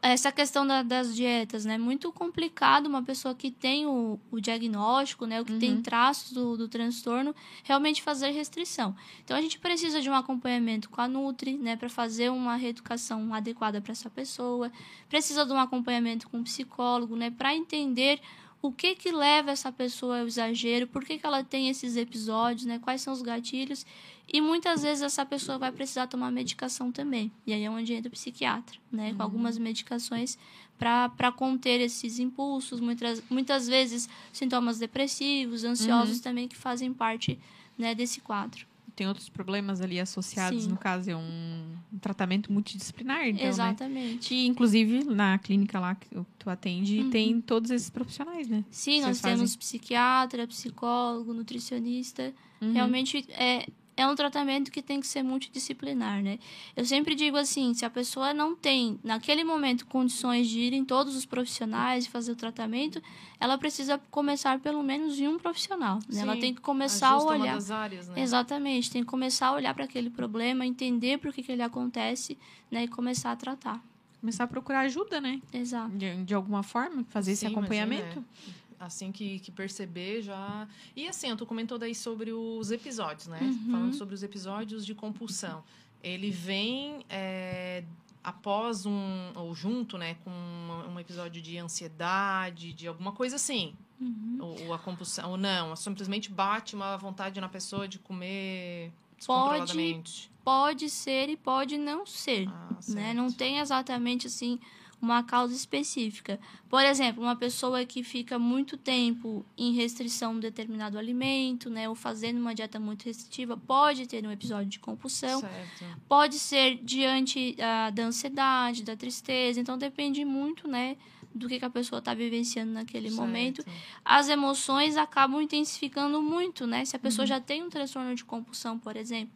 [0.00, 1.76] essa questão da- das dietas, né?
[1.76, 5.40] Muito complicado uma pessoa que tem o, o diagnóstico, né?
[5.40, 8.94] O que tem traços do, do transtorno, realmente fazer restrição.
[9.24, 11.76] Então, a gente precisa de um acompanhamento com a Nutri, né?
[11.76, 14.70] Para fazer uma reeducação adequada para essa pessoa.
[15.08, 17.30] Precisa de um acompanhamento com um psicólogo, né?
[17.30, 18.20] Para entender
[18.60, 22.64] o que que leva essa pessoa ao exagero, por que, que ela tem esses episódios,
[22.64, 22.78] né?
[22.78, 23.86] Quais são os gatilhos.
[24.30, 27.32] E muitas vezes essa pessoa vai precisar tomar medicação também.
[27.46, 29.14] E aí é onde entra o psiquiatra, né?
[29.14, 30.36] Com algumas medicações
[30.78, 37.38] para conter esses impulsos, muitas, muitas vezes sintomas depressivos, ansiosos também, que fazem parte
[37.76, 38.67] né, desse quadro.
[38.98, 40.70] Tem outros problemas ali associados, Sim.
[40.70, 43.48] no caso, é um, um tratamento multidisciplinar, então, né?
[43.48, 44.28] Exatamente.
[44.28, 47.10] Que, inclusive, na clínica lá que tu atende, Uhum.
[47.10, 48.64] tem todos esses profissionais, né?
[48.72, 49.36] Sim, Vocês nós fazem?
[49.36, 52.34] temos psiquiatra, psicólogo, nutricionista.
[52.60, 52.72] Uhum.
[52.72, 56.38] Realmente é, é um tratamento que tem que ser multidisciplinar, né?
[56.76, 60.84] Eu sempre digo assim, se a pessoa não tem, naquele momento, condições de ir em
[60.84, 63.02] todos os profissionais e fazer o tratamento,
[63.40, 66.20] ela precisa começar pelo menos em um profissional, né?
[66.20, 67.54] Ela Sim, tem que começar a Ajusta uma olhar...
[67.56, 68.20] das áreas, né?
[68.20, 72.38] Exatamente, tem que começar a olhar para aquele problema, entender por que, que ele acontece,
[72.70, 72.84] né?
[72.84, 73.82] E começar a tratar.
[74.20, 75.42] Começar a procurar ajuda, né?
[75.52, 75.90] Exato.
[75.90, 78.02] De, de alguma forma, fazer esse Sim, acompanhamento.
[78.02, 78.67] imagina, é.
[78.78, 80.68] Assim que, que perceber já.
[80.94, 83.40] E assim, tu comentou daí sobre os episódios, né?
[83.42, 83.70] Uhum.
[83.72, 85.64] Falando sobre os episódios de compulsão.
[86.02, 87.82] Ele vem é,
[88.22, 89.32] após um.
[89.34, 90.14] ou junto, né?
[90.24, 93.74] Com um, episódio de ansiedade, de alguma coisa assim.
[94.00, 94.38] Uhum.
[94.40, 95.32] Ou, ou a compulsão.
[95.32, 98.92] Ou não, simplesmente bate uma vontade na pessoa de comer
[99.26, 100.30] Pode descontroladamente.
[100.44, 102.48] Pode ser e pode não ser.
[102.48, 103.12] Ah, né?
[103.12, 104.58] Não tem exatamente assim
[105.00, 106.38] uma causa específica.
[106.68, 111.88] Por exemplo, uma pessoa que fica muito tempo em restrição de um determinado alimento, né,
[111.88, 115.40] ou fazendo uma dieta muito restritiva, pode ter um episódio de compulsão.
[115.40, 115.84] Certo.
[116.08, 119.60] Pode ser diante ah, da ansiedade, da tristeza.
[119.60, 120.96] Então depende muito, né,
[121.34, 123.62] do que, que a pessoa está vivenciando naquele momento.
[123.62, 123.78] Certo.
[124.04, 126.84] As emoções acabam intensificando muito, né?
[126.84, 129.32] Se a pessoa já tem um transtorno de compulsão, por exemplo,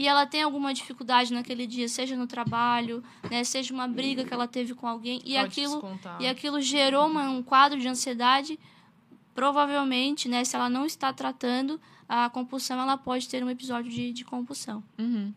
[0.00, 4.32] e ela tem alguma dificuldade naquele dia, seja no trabalho, né, seja uma briga que
[4.32, 8.58] ela teve com alguém, e Pode aquilo e aquilo gerou uma- um quadro de ansiedade,
[9.34, 14.12] provavelmente, né, se ela não está tratando a compulsão, ela pode ter um episódio de,
[14.12, 14.82] de compulsão.
[14.98, 15.32] Uhum.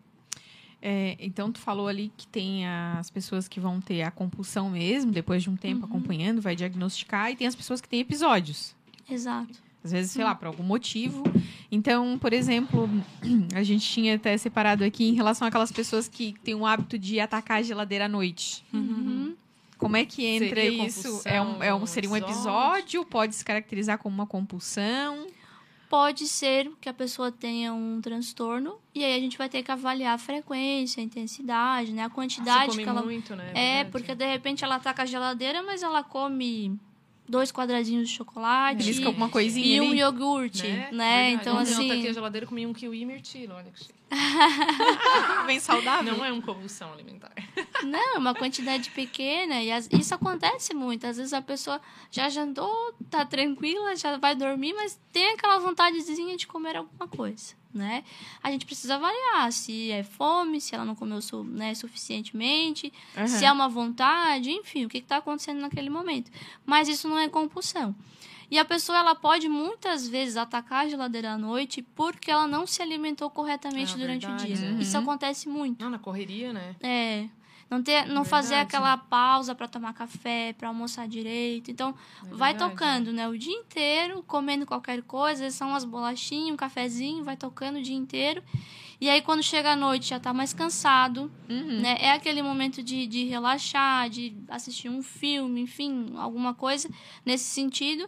[0.81, 5.11] É, então, tu falou ali que tem as pessoas que vão ter a compulsão mesmo,
[5.11, 5.91] depois de um tempo Uhum.
[5.91, 8.75] acompanhando, vai diagnosticar, e tem as pessoas que têm episódios.
[9.09, 9.53] Exato.
[9.83, 11.23] Às vezes, sei lá, por algum motivo.
[11.69, 12.89] Então, por exemplo,
[13.53, 17.19] a gente tinha até separado aqui em relação àquelas pessoas que têm o hábito de
[17.19, 18.65] atacar a geladeira à noite.
[18.73, 19.35] Uhum.
[19.77, 21.21] Como é que entra Seria isso?
[21.25, 23.03] É um, é um, seria um episódio?
[23.03, 25.27] Pode se caracterizar como uma compulsão?
[25.89, 29.69] Pode ser que a pessoa tenha um transtorno, e aí a gente vai ter que
[29.69, 33.51] avaliar a frequência, a intensidade, né, a quantidade come que ela muito, né?
[33.53, 33.91] É, verdade.
[33.91, 36.79] porque de repente ela com a geladeira, mas ela come
[37.27, 39.99] dois quadradinhos de chocolate Belisca alguma coisinha e um ali?
[39.99, 40.89] iogurte, né?
[40.89, 41.31] Verdade.
[41.41, 43.93] Então, Ontem Eu assim, taquei a geladeira comi um kiwi e mirtilo, olha que chique.
[45.47, 46.15] Bem saudável.
[46.15, 47.31] Não é uma convulsão alimentar.
[47.83, 51.05] não, é uma quantidade pequena e as- isso acontece muito.
[51.07, 51.81] Às vezes a pessoa
[52.11, 57.53] já jantou, tá tranquila, já vai dormir, mas tem aquela vontadezinha de comer alguma coisa,
[57.73, 58.03] né?
[58.41, 63.27] A gente precisa avaliar se é fome, se ela não comeu su- né, suficientemente, Aham.
[63.27, 66.31] se é uma vontade, enfim, o que está acontecendo naquele momento.
[66.65, 67.95] Mas isso não é compulsão.
[68.51, 72.67] E a pessoa ela pode muitas vezes atacar a geladeira à noite porque ela não
[72.67, 74.67] se alimentou corretamente Ah, durante verdade, o dia.
[74.77, 74.81] é.
[74.81, 75.03] Isso Uhum.
[75.03, 75.81] acontece muito.
[75.83, 76.75] Não, na correria, né?
[76.81, 77.27] É.
[77.73, 78.67] Não, ter, não fazer Verdade.
[78.67, 81.71] aquela pausa para tomar café, para almoçar direito.
[81.71, 83.27] Então, É vai tocando, né?
[83.27, 87.95] O dia inteiro, comendo qualquer coisa, são umas bolachinhas, um cafezinho, vai tocando o dia
[87.95, 88.43] inteiro.
[89.01, 91.81] E aí, quando chega a noite, já tá mais cansado, Uhum.
[91.81, 91.97] né?
[91.99, 96.87] É aquele momento de, de relaxar, de assistir um filme, enfim, alguma coisa
[97.25, 98.07] nesse sentido.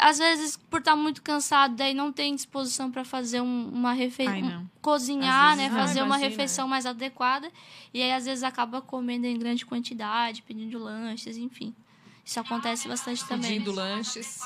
[0.00, 4.68] Às vezes, por estar muito cansado, daí não tem disposição para fazer um- uma refeição,
[4.80, 5.62] cozinhar, Às né?
[5.64, 7.50] vezes não, fazer uma imagina, refeição mais adequada.
[7.92, 11.74] E aí, às vezes, acaba comendo em grande quantidade, pedindo lanches, enfim.
[12.24, 13.52] Isso acontece bastante também.
[13.58, 14.38] Pedindo lanches.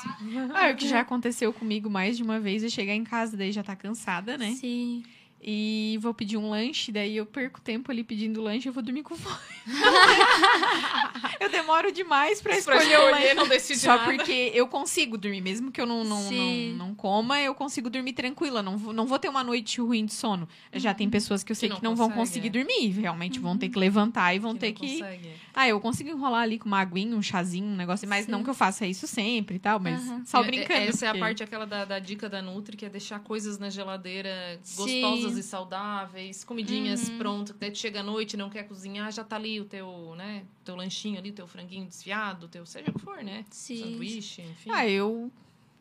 [0.53, 3.51] Ah, o que já aconteceu comigo mais de uma vez é chegar em casa, daí
[3.51, 4.51] já tá cansada, né?
[4.53, 5.03] Sim.
[5.47, 8.81] E vou pedir um lanche, daí eu perco tempo ali pedindo lanche e eu vou
[8.81, 9.37] dormir com fome.
[11.39, 13.13] eu demoro demais pra Pra escolher o lanche.
[13.17, 14.05] escolher, não decide Só nada.
[14.11, 18.13] porque eu consigo dormir, mesmo que eu não, não, não, não coma, eu consigo dormir
[18.13, 18.63] tranquila.
[18.63, 20.47] Não vou, não vou ter uma noite ruim de sono.
[20.73, 22.51] Já tem pessoas que eu sei Que que não não, vão conseguir é.
[22.51, 22.89] dormir.
[22.99, 24.93] Realmente vão ter que levantar e vão Que ter não que.
[24.99, 25.29] consegue.
[25.53, 28.07] Ah, eu consigo enrolar ali com uma aguinha, um chazinho, um negócio.
[28.07, 28.31] Mas Sim.
[28.31, 30.23] não que eu faça isso sempre e tal, mas Aham.
[30.25, 30.79] só É, brincando.
[30.81, 33.57] Essa é a porque- parte aquela da, da dica da Nutri, que é deixar coisas
[33.59, 37.17] na geladeira gostosas e saudáveis, comidinhas Uhum.
[37.17, 40.13] prontas, que tu chega à noite e não quer cozinhar, já tá ali o teu,
[40.15, 43.45] né, teu lanchinho ali, teu franguinho desfiado, teu seja o que for, né?
[43.49, 43.77] Sim.
[43.93, 44.69] Sanduíche, enfim.
[44.71, 45.31] Ah, eu.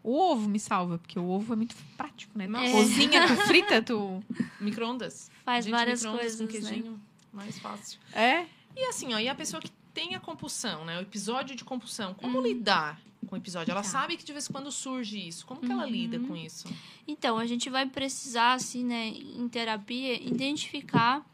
[0.02, 2.46] O ovo me salva, porque o ovo é muito prático, né?
[2.46, 2.70] Tu É.
[2.72, 4.22] cozinha, tu frita, tu.
[4.60, 5.30] Micro-ondas.
[5.44, 6.60] Faz Gente, várias micro-ondas coisas, com né?
[6.70, 7.00] queijinho,
[7.32, 7.98] mais fácil.
[8.12, 8.44] É.
[8.76, 10.98] E assim, ó, e a pessoa que tem a compulsão, né?
[10.98, 12.44] O episódio de compulsão, como Uhum.
[12.44, 13.70] lidar com o episódio?
[13.72, 13.88] Ela Tá.
[13.88, 15.44] sabe que de vez em quando surge isso.
[15.46, 15.90] Como que ela Uhum.
[15.90, 16.68] lida com isso?
[17.06, 21.24] Então, a gente vai precisar, assim, né, em terapia, identificar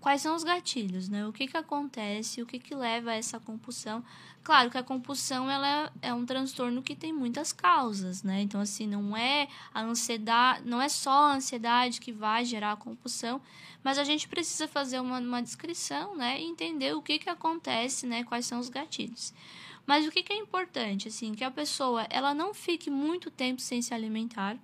[0.00, 1.26] quais são os gatilhos, né?
[1.26, 4.04] O que que acontece, o que que leva a essa compulsão.
[4.42, 8.42] Claro que a compulsão, ela é um transtorno que tem muitas causas, né?
[8.42, 12.76] Então, assim, não é a ansiedade, não é só a ansiedade que vai gerar a
[12.76, 13.40] compulsão,
[13.82, 16.38] mas a gente precisa fazer uma, uma descrição, né?
[16.38, 18.24] E entender o que que acontece, né?
[18.24, 19.32] Quais são os gatilhos.
[19.86, 23.60] Mas o que, que é importante, assim, que a pessoa ela não fique muito tempo
[23.60, 24.56] sem se alimentar.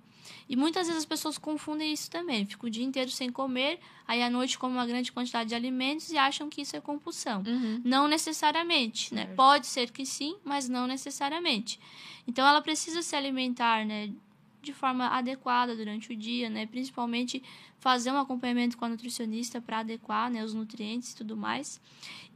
[0.47, 2.45] E muitas vezes as pessoas confundem isso também.
[2.45, 6.11] Fica o dia inteiro sem comer, aí à noite come uma grande quantidade de alimentos
[6.11, 7.43] e acham que isso é compulsão.
[7.45, 7.81] Uhum.
[7.83, 9.25] Não necessariamente, né?
[9.35, 11.79] Pode ser que sim, mas não necessariamente.
[12.27, 14.11] Então ela precisa se alimentar, né,
[14.61, 16.65] de forma adequada durante o dia, né?
[16.65, 17.43] Principalmente
[17.81, 21.81] fazer um acompanhamento com a nutricionista para adequar, né, os nutrientes e tudo mais.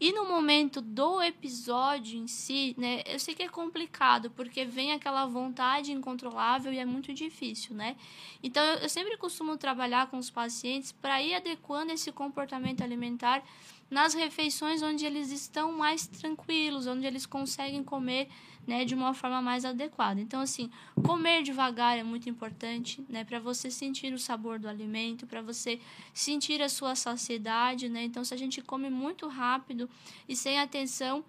[0.01, 4.91] E no momento do episódio em si, né, eu sei que é complicado porque vem
[4.91, 7.95] aquela vontade incontrolável e é muito difícil, né?
[8.41, 13.43] Então eu, eu sempre costumo trabalhar com os pacientes para ir adequando esse comportamento alimentar
[13.89, 18.27] nas refeições onde eles estão mais tranquilos, onde eles conseguem comer
[18.67, 20.19] né, de uma forma mais adequada.
[20.19, 20.71] Então, assim,
[21.05, 25.79] comer devagar é muito importante, né, para você sentir o sabor do alimento, para você
[26.13, 28.03] sentir a sua saciedade, né?
[28.03, 29.87] Então, se a gente come muito rápido
[30.27, 31.23] e sem atenção,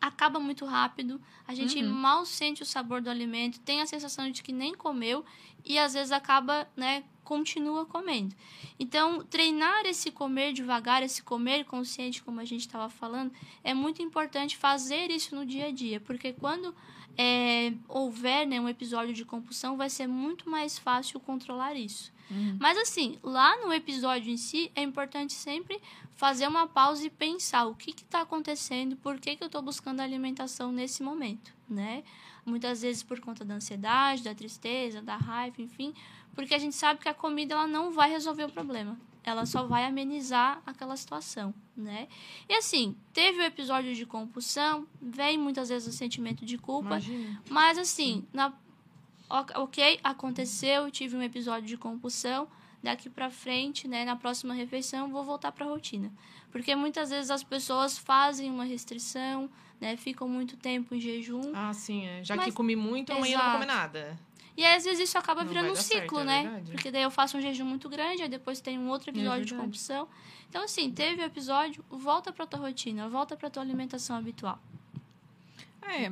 [0.00, 1.90] acaba muito rápido, a gente Uhum.
[1.92, 5.24] mal sente o sabor do alimento, tem a sensação de que nem comeu
[5.64, 8.34] e às vezes acaba, né, continua comendo.
[8.76, 13.30] Então, treinar esse comer devagar, esse comer consciente, como a gente estava falando,
[13.62, 16.74] é muito importante fazer isso no dia a dia, porque quando
[17.16, 22.12] é, houver né, um episódio de compulsão, vai ser muito mais fácil controlar isso.
[22.28, 22.56] Uhum.
[22.58, 25.80] Mas assim, lá no episódio em si, é importante sempre
[26.16, 30.00] fazer uma pausa e pensar o que está acontecendo, por que, que eu estou buscando
[30.00, 32.02] alimentação nesse momento, né?
[32.44, 35.94] Muitas vezes por conta da ansiedade, da tristeza, da raiva, enfim,
[36.34, 38.98] porque a gente sabe que a comida ela não vai resolver o problema.
[39.22, 42.08] Ela só vai amenizar aquela situação, né?
[42.48, 47.42] E assim, teve o episódio de compulsão, vem muitas vezes o sentimento de culpa, Imagina.
[47.50, 48.50] mas assim, na,
[49.28, 52.48] ok- aconteceu, tive um episódio de compulsão,
[52.82, 56.10] daqui pra frente, né, na próxima refeição, vou voltar pra rotina.
[56.50, 61.72] Porque muitas vezes as pessoas fazem uma restrição, né, ficam muito tempo em jejum, Ah,
[61.74, 62.24] sim, é.
[62.24, 63.80] Já que Mas- comi muito, amanhã eu não vou comer Exato.
[63.80, 64.18] nada.
[64.56, 66.42] E aí, às vezes isso acaba Não virando um dar certo, ciclo, é né?
[66.42, 66.70] verdade.
[66.72, 69.50] Porque daí eu faço um jejum muito grande, aí depois tem um outro episódio de
[69.50, 69.62] verdade.
[69.66, 70.08] compulsão.
[70.48, 74.58] Então, assim, teve o episódio, volta pra tua rotina, volta pra tua alimentação habitual.
[75.82, 76.10] É,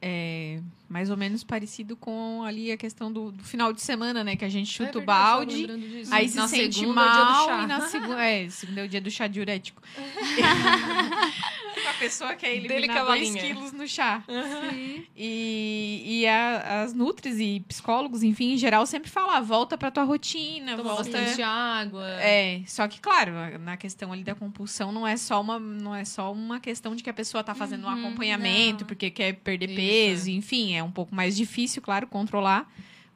[0.00, 4.36] é mais ou menos parecido com ali a questão do, do final de semana, né?
[4.36, 7.04] Que a gente chuta É o verdade, tava balde, aí se Na sente segunda é
[7.04, 7.62] o mal chá.
[7.62, 8.18] e na segunda.
[8.24, 9.82] É, segunda é o dia do chá diurético.
[11.98, 13.42] Pessoa quer eliminar dois cavalinha.
[13.42, 14.22] quilos no chá.
[14.26, 15.04] Sim.
[15.16, 19.90] E, e a- as nutris e psicólogos, enfim, em geral, sempre falam, ah, volta pra
[19.90, 21.10] tua rotina, Toma volta...
[21.10, 22.06] bastante água.
[22.20, 26.04] É, só que, claro, na questão ali da compulsão, não é só uma, não é
[26.04, 28.86] só uma questão de que a pessoa tá fazendo um Uhum, acompanhamento não.
[28.86, 32.70] porque quer perder Isso, peso, enfim, é um pouco mais difícil, claro, controlar.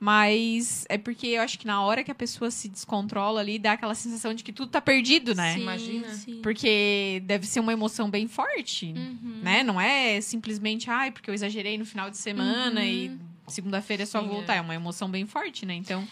[0.04, 3.74] Mas é porque eu acho que na hora que a pessoa se descontrola ali, dá
[3.74, 5.54] aquela sensação de que tudo tá perdido, né?
[5.54, 6.08] Sim, Imagina.
[6.14, 6.40] sim.
[6.42, 9.38] Porque deve ser uma emoção bem forte, Uhum.
[9.40, 9.62] né?
[9.62, 12.86] Não é simplesmente, ai, porque eu exagerei no final de semana Uhum.
[12.86, 14.54] e segunda-feira é só Sim, voltar.
[14.54, 14.56] é.
[14.56, 15.74] É uma emoção bem forte, né?
[15.74, 16.06] Então,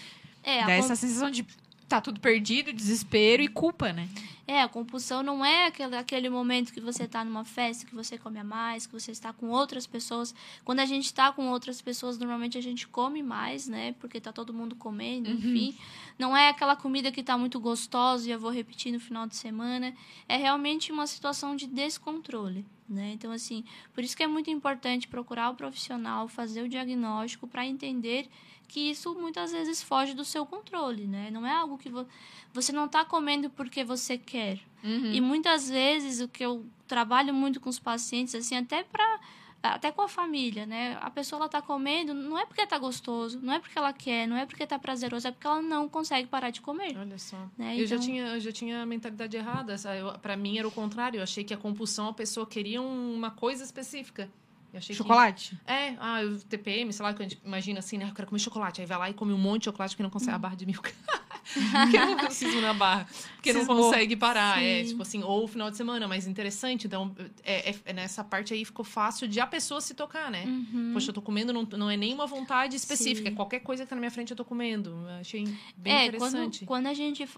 [0.45, 1.45] É, dá essa sensação de
[1.89, 4.09] tá tudo perdido, desespero e culpa, né?
[4.53, 8.19] É, a compulsão não é aquele, aquele momento que você está numa festa, que você
[8.19, 10.35] come a mais, que você está com outras pessoas.
[10.65, 13.95] Quando a gente está com outras pessoas, normalmente a gente come mais, né?
[14.01, 15.79] Porque tá todo mundo comendo, enfim.
[16.19, 19.37] Não é aquela comida que tá muito gostosa e eu vou repetir no final de
[19.37, 19.95] semana.
[20.29, 23.13] É realmente uma situação de descontrole, né?
[23.15, 27.65] Então, assim, por isso que é muito importante procurar o profissional, fazer o diagnóstico para
[27.65, 28.29] entender
[28.73, 31.29] que isso muitas vezes foge do seu controle, né?
[31.33, 32.07] Não é algo que vo-
[32.55, 34.40] você não está comendo porque você quer.
[34.83, 35.13] Uhum.
[35.13, 39.21] E muitas vezes o que eu trabalho muito com os pacientes, assim, até para
[39.63, 40.97] até com a família, né?
[41.03, 44.27] A pessoa ela tá comendo, não é porque tá gostoso, não é porque ela quer,
[44.27, 46.97] não é porque tá prazeroso, é porque ela não consegue parar de comer.
[46.99, 47.37] Olha só.
[47.59, 47.75] Né?
[47.79, 49.77] Eu, já Então- tinha, eu já tinha a mentalidade errada.
[50.23, 51.19] Pra mim era o contrário.
[51.19, 54.31] Eu achei que a compulsão, a pessoa queria um- uma coisa específica.
[54.73, 55.59] Eu achei que- Chocolate?
[55.67, 58.09] É, ah, o TPM, sei lá, que a gente imagina assim, né?
[58.09, 58.81] Eu quero comer chocolate.
[58.81, 60.65] Aí vai lá e come um monte de chocolate porque não consegue a barra de
[60.67, 60.93] milk.
[61.53, 63.09] porque não preciso na barra.
[63.35, 63.77] Porque não Cismou.
[63.91, 64.63] consegue parar.
[64.63, 64.91] É, Sim.
[64.91, 66.87] tipo assim, ou final de semana, mas interessante.
[66.87, 70.45] Então, é, é- é nessa parte aí ficou fácil de a pessoa se tocar, né?
[70.45, 70.91] Uhum.
[70.95, 73.29] Poxa, eu tô comendo, não, não é nenhuma vontade específica.
[73.29, 73.33] Sim.
[73.35, 74.91] É qualquer coisa que tá na minha frente eu tô comendo.
[74.91, 75.45] Eu achei
[75.77, 76.59] bem é, interessante.
[76.61, 77.29] quando, quando a gente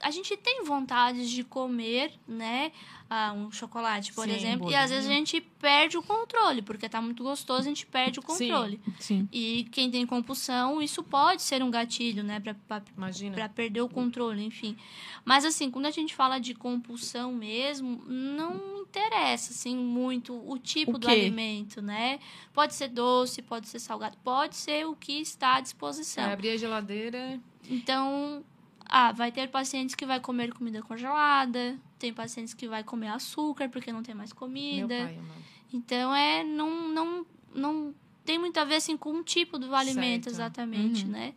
[0.00, 2.72] a gente tem vontade de comer, né,
[3.08, 6.88] ah, um chocolate, por Sim, exemplo, e às vezes a gente perde o controle, porque
[6.88, 8.26] tá muito gostoso, a gente perde o Sim.
[8.48, 8.80] controle.
[8.98, 9.28] Sim.
[9.32, 13.34] E quem tem compulsão, isso pode ser um gatilho, né, pra, pra Imagina.
[13.34, 14.76] para perder o controle, enfim.
[15.24, 20.96] Mas assim, quando a gente fala de compulsão mesmo, não interessa assim muito o tipo
[20.96, 22.18] O do alimento, né?
[22.52, 26.24] Pode ser doce, pode ser salgado, pode ser o que está à disposição.
[26.24, 27.40] É, abrir a geladeira.
[27.68, 28.44] Então,
[28.90, 33.68] ah, vai ter pacientes que vai comer comida congelada, tem pacientes que vai comer açúcar
[33.68, 34.94] porque não tem mais Meu comida.
[35.04, 35.42] pai, amado.
[35.72, 40.24] Então é não não não tem muito a ver assim com o tipo do alimento
[40.24, 40.34] Certo.
[40.36, 41.10] exatamente, Uhum.
[41.12, 41.34] né?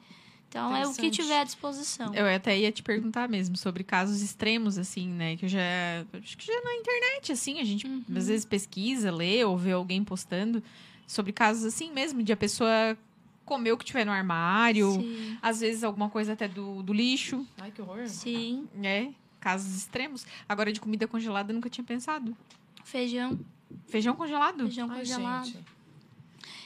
[0.49, 2.13] Então é o que tiver à disposição.
[2.13, 5.35] Eu até ia te perguntar mesmo sobre casos extremos, assim, né?
[5.35, 5.59] Que eu já.
[6.13, 8.03] Acho que já na internet, assim, a gente Uhum.
[8.15, 10.61] às vezes pesquisa, lê ou vê alguém postando
[11.07, 12.95] sobre casos assim mesmo, de a pessoa
[13.45, 15.37] comer o que tiver no armário, Sim.
[15.41, 18.07] às vezes alguma coisa até do, do lixo, Ai, que horror.
[18.07, 19.13] Sim, né?
[19.39, 20.25] Casos extremos.
[20.47, 22.35] Agora, de comida congelada, eu nunca tinha pensado.
[22.83, 23.39] feijão,
[23.87, 24.59] Feijão congelado?
[24.65, 25.45] feijão Ai, congelado.
[25.45, 25.65] gente.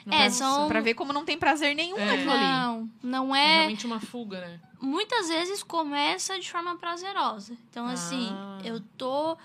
[0.10, 0.30] É, Nossa.
[0.38, 2.06] são Pra ver como não tem prazer nenhum É.
[2.06, 2.44] naquilo ali.
[2.44, 3.58] Não, não É é.
[3.58, 4.60] realmente uma fuga, né?
[4.80, 7.58] Muitas vezes começa de forma prazerosa.
[7.70, 8.60] Então, assim, Ah.
[8.63, 9.38] eu tô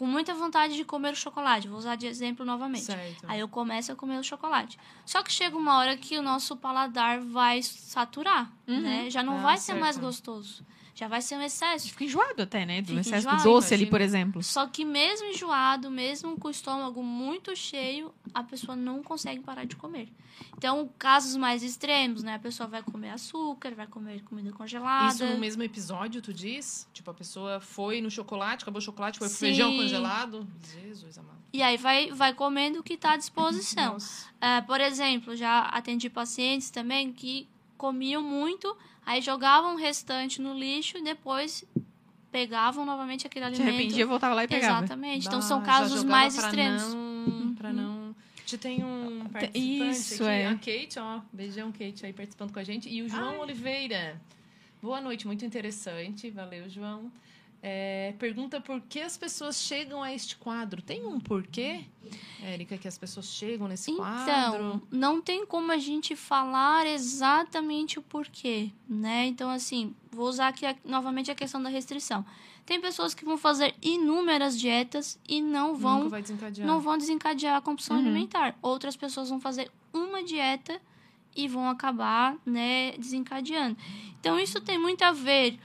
[0.00, 1.68] com muita vontade de comer o chocolate.
[1.68, 2.84] Vou usar de exemplo novamente.
[2.84, 3.22] Certo.
[3.28, 4.78] Aí eu começo a comer o chocolate.
[5.04, 8.80] Só que chega uma hora que o nosso paladar vai saturar, Uhum.
[8.80, 9.10] né?
[9.10, 9.80] Já não Ah, vai ser certo.
[9.80, 10.64] mais gostoso.
[11.00, 11.88] Já vai ser um excesso.
[11.88, 12.82] Fica enjoado até, né?
[12.82, 13.90] Do Fica excesso enjoado, do doce ali, imagina.
[13.90, 14.42] por exemplo.
[14.42, 19.64] Só que mesmo enjoado, mesmo com o estômago muito cheio, a pessoa não consegue parar
[19.64, 20.12] de comer.
[20.58, 22.34] Então, casos mais extremos, né?
[22.34, 25.14] A pessoa vai comer açúcar, vai comer comida congelada.
[25.14, 26.86] Isso no mesmo episódio, tu diz?
[26.92, 30.46] Tipo, a pessoa foi no chocolate, acabou o chocolate, foi pro feijão congelado.
[30.62, 31.40] Jesus amado.
[31.50, 33.96] E aí vai, vai comendo o que está à disposição.
[34.38, 38.76] É, por exemplo, já atendi pacientes também que comiam muito,
[39.10, 41.64] aí jogavam o restante no lixo e depois
[42.30, 43.68] pegavam novamente aquele Se alimento.
[43.74, 44.78] arrependia, voltava lá e pegava.
[44.84, 45.26] Exatamente.
[45.26, 46.94] Então Ah, são casos mais pra extremos.
[46.94, 48.14] Não, Pra não...
[48.46, 50.46] Te tem um participante Isso, aqui, é.
[50.48, 51.20] a Kate, ó.
[51.32, 52.88] Beijão, Kate, aí participando com a gente.
[52.88, 54.20] E o João Oliveira.
[54.82, 56.30] Boa noite, muito interessante.
[56.30, 57.12] Valeu, João.
[57.62, 60.80] É, pergunta por que as pessoas chegam a este quadro.
[60.80, 61.84] Tem um porquê,
[62.42, 64.22] Érica, que as pessoas chegam nesse quadro?
[64.56, 69.26] Então, não tem como a gente falar exatamente o porquê, né?
[69.26, 72.24] Então, assim, vou usar aqui a- novamente a questão da restrição.
[72.64, 76.66] Tem pessoas que vão fazer inúmeras dietas e não vão Nunca vai desencadear.
[76.66, 78.02] não vão desencadear a compulsão Uhum.
[78.06, 78.56] alimentar.
[78.62, 80.80] Outras pessoas vão fazer uma dieta
[81.36, 83.76] e vão acabar, né, desencadeando.
[84.18, 85.58] Então isso tem muito a ver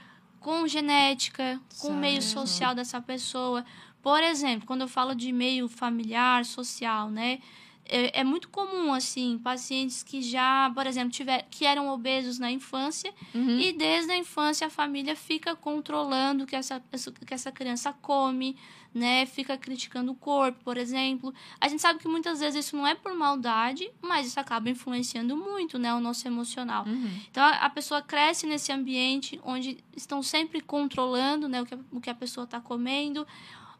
[0.46, 3.64] com genética, com o meio social dessa pessoa.
[4.00, 7.40] Por exemplo, quando eu falo de meio familiar, social, né,
[7.84, 12.48] é, é muito comum, assim, pacientes que já, por exemplo, tiver, que eram obesos na
[12.48, 13.58] infância Uhum.
[13.58, 16.80] e desde a infância a família fica controlando o que essa-
[17.26, 18.56] que essa criança come,
[18.96, 19.26] né?
[19.26, 21.32] Fica criticando o corpo, por exemplo.
[21.60, 25.36] A gente sabe que muitas vezes isso não é por maldade, mas isso acaba influenciando
[25.36, 25.92] muito, né?
[25.94, 26.84] O nosso emocional.
[26.86, 27.10] Uhum.
[27.30, 32.00] Então a, pessoa cresce nesse ambiente onde estão sempre controlando né, o, que, a- o
[32.00, 33.26] que a pessoa está comendo.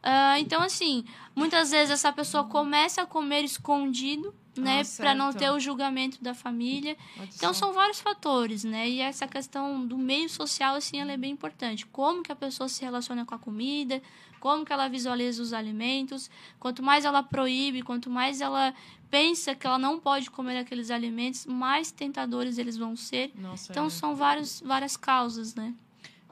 [0.03, 1.05] Ah, então, assim,
[1.35, 4.83] muitas vezes essa pessoa começa a comer escondido, né?
[4.83, 6.97] Ah, para não ter o julgamento da família.
[7.35, 8.89] Então são vários fatores, né?
[8.89, 11.85] E essa questão do meio social, assim, ela é bem importante.
[11.87, 14.01] Como que a pessoa se relaciona com a comida,
[14.41, 16.31] como que ela visualiza os alimentos.
[16.59, 18.75] Quanto mais ela proíbe, quanto mais ela
[19.11, 23.33] pensa que ela não pode comer aqueles alimentos, mais tentadores eles vão ser.
[23.37, 23.91] Nossa, Então é.
[23.91, 25.75] são vários, várias causas, né?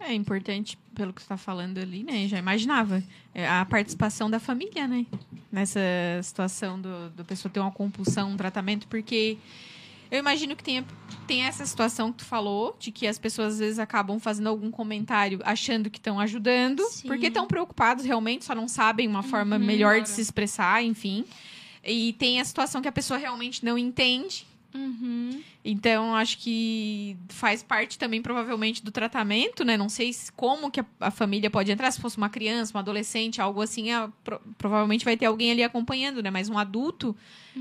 [0.01, 2.27] É importante, pelo que você está falando ali, né?
[2.27, 3.03] Já imaginava.
[3.33, 5.07] É a participação da família, né?
[5.51, 5.81] Nessa
[6.23, 9.39] situação do, do pessoa ter uma compulsão, um tratamento, porque
[10.15, 10.85] eu imagino que tenha,
[11.27, 14.71] tem essa situação que tu falou, de que as pessoas às vezes acabam fazendo algum
[14.71, 17.09] comentário achando que estão ajudando, Sim.
[17.09, 19.65] porque estão preocupados realmente, só não sabem uma forma Uhum.
[19.65, 20.15] melhor de Claro.
[20.15, 21.25] se expressar, enfim.
[21.83, 24.47] E tem a situação que a pessoa realmente não entende.
[24.75, 25.41] Uhum.
[25.65, 29.77] Então, acho que faz parte também, provavelmente, do tratamento, né?
[29.77, 31.91] Não sei se- como que a, a família pode entrar.
[31.93, 35.63] Se fosse uma criança, um adolescente, algo assim, a- pro- provavelmente vai ter alguém ali
[35.63, 36.31] acompanhando, né?
[36.31, 37.17] Mas um adulto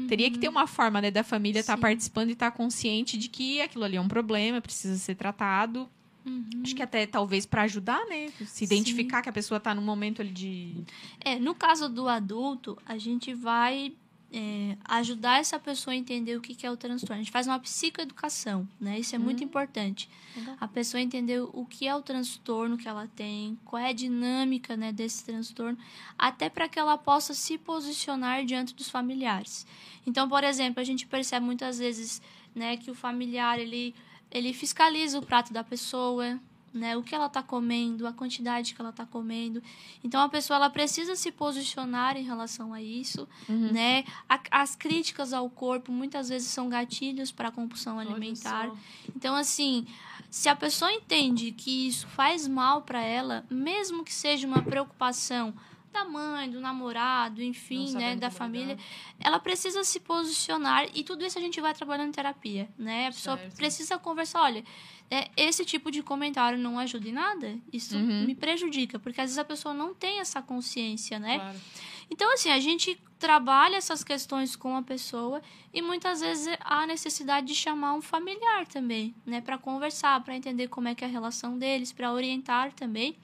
[0.07, 1.81] teria que ter uma forma, né, da família estar Sim.
[1.81, 5.87] participando e estar consciente de que aquilo ali é um problema, precisa ser tratado.
[6.25, 6.61] Uhum.
[6.63, 8.29] Acho que até talvez para ajudar, né?
[8.45, 10.73] Se identificar que a pessoa está num momento ali de.
[11.19, 13.93] É, no caso do adulto, a gente vai
[14.33, 17.15] é, ajudar essa pessoa a entender o que que é o transtorno.
[17.15, 18.99] A gente faz uma psicoeducação, né?
[18.99, 20.09] Isso é muito importante.
[20.35, 20.57] Legal.
[20.59, 24.75] A pessoa entender o que é o transtorno que ela tem, qual é a dinâmica
[24.75, 25.77] né, desse transtorno,
[26.17, 29.67] até para que ela possa se posicionar diante dos familiares.
[30.05, 32.19] Então, por exemplo, a gente percebe muitas vezes
[32.55, 33.93] né, que o familiar ele,
[34.31, 36.39] ele fiscaliza o prato da pessoa,
[36.73, 39.61] né, o que ela está comendo, a quantidade que ela está comendo.
[40.03, 43.71] Então a pessoa ela precisa se posicionar em relação a isso, Uhum.
[43.71, 44.03] né?
[44.27, 48.71] A- as críticas ao corpo muitas vezes são gatilhos para a compulsão alimentar.
[49.15, 49.85] Então assim,
[50.29, 55.53] se a pessoa entende que isso faz mal para ela, mesmo que seja uma preocupação
[55.93, 58.83] da mãe, do namorado, enfim, Não né, da família, lidar.
[59.19, 63.07] ela precisa se posicionar e tudo isso a gente vai trabalhando em terapia, né?
[63.07, 63.55] A pessoa Certo.
[63.55, 64.63] precisa conversar, olha,
[65.11, 68.25] é, esse tipo de comentário não ajuda em nada, isso Uhum.
[68.25, 71.37] me prejudica, porque às vezes a pessoa não tem essa consciência, né?
[71.39, 71.59] Claro.
[72.09, 75.41] Então, assim, a gente trabalha essas questões com a pessoa
[75.73, 80.67] e muitas vezes há necessidade de chamar um familiar também, né, para conversar, para entender
[80.67, 83.15] como é que é a relação deles, para orientar também.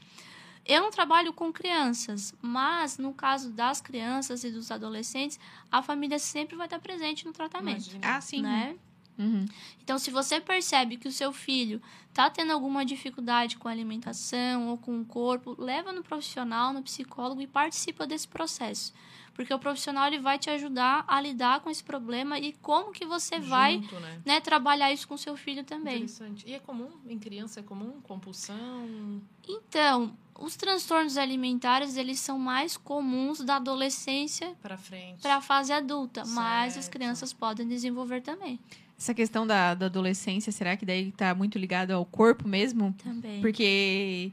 [0.66, 5.39] Eu não trabalho com crianças, mas no caso das crianças e dos adolescentes,
[5.72, 8.16] a família sempre vai estar presente no tratamento, Imagina.
[8.18, 8.41] Ah, sim.
[8.41, 8.76] né?
[9.18, 9.45] Uhum.
[9.84, 14.70] Então, se você percebe que o seu filho está tendo alguma dificuldade com a alimentação
[14.70, 18.93] ou com o corpo, leva no profissional, no psicólogo e participa desse processo.
[19.34, 23.05] Porque o profissional ele vai te ajudar a lidar com esse problema e como que
[23.05, 24.22] você vai Junto, né?
[24.26, 25.95] né, trabalhar isso com seu filho também.
[25.97, 26.45] Interessante.
[26.47, 26.89] E é comum?
[27.07, 28.01] Em criança é comum?
[28.01, 29.22] Compulsão?
[29.47, 35.21] Então, os transtornos alimentares, eles são mais comuns da adolescência Pra frente.
[35.21, 36.91] para a fase adulta, mas as Certo.
[36.93, 38.59] crianças podem desenvolver também.
[38.97, 42.93] Essa questão da, da adolescência, será que daí tá muito ligado ao corpo mesmo?
[43.03, 43.39] Também.
[43.41, 44.31] Porque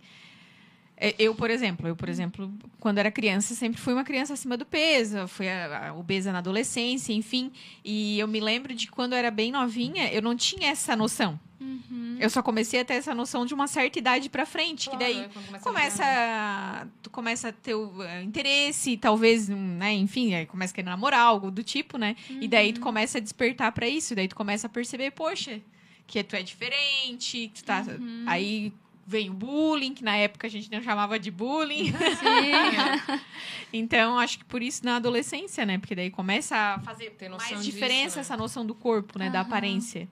[1.18, 4.64] eu, por exemplo, eu, por exemplo, quando era criança, sempre fui uma criança acima do
[4.64, 7.52] peso, fui a, a obesa na adolescência, enfim.
[7.84, 11.38] E eu me lembro de quando eu era bem novinha, eu não tinha essa noção.
[11.60, 12.16] Uhum.
[12.20, 15.14] Eu só comecei a ter essa noção de uma certa idade pra frente, que Claro,
[15.14, 15.28] daí é,
[15.60, 20.46] começa virar, a- tu começa a ter o eh, interesse, talvez, hum, né, enfim, aí
[20.46, 22.16] começa a querer namorar, algo do tipo, né?
[22.40, 25.60] E daí tu começa a despertar pra isso, daí tu começa a perceber, poxa,
[26.06, 27.84] que tu é diferente, que tu tá
[28.26, 28.72] aí
[29.06, 31.92] vem o bullying, que na época a gente não chamava de bullying.
[31.92, 32.76] Sim.
[33.72, 35.78] então, acho que por isso na adolescência, né?
[35.78, 38.20] Porque daí começa a fazer Ter noção mais disso, diferença né?
[38.22, 39.30] essa noção do corpo, né?
[39.30, 39.46] Da Aham.
[39.46, 40.08] aparência.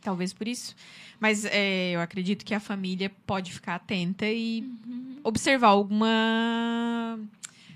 [0.00, 0.74] Talvez por isso.
[1.20, 5.20] Mas é, eu acredito que a família pode ficar atenta e Uhum.
[5.22, 7.18] observar alguma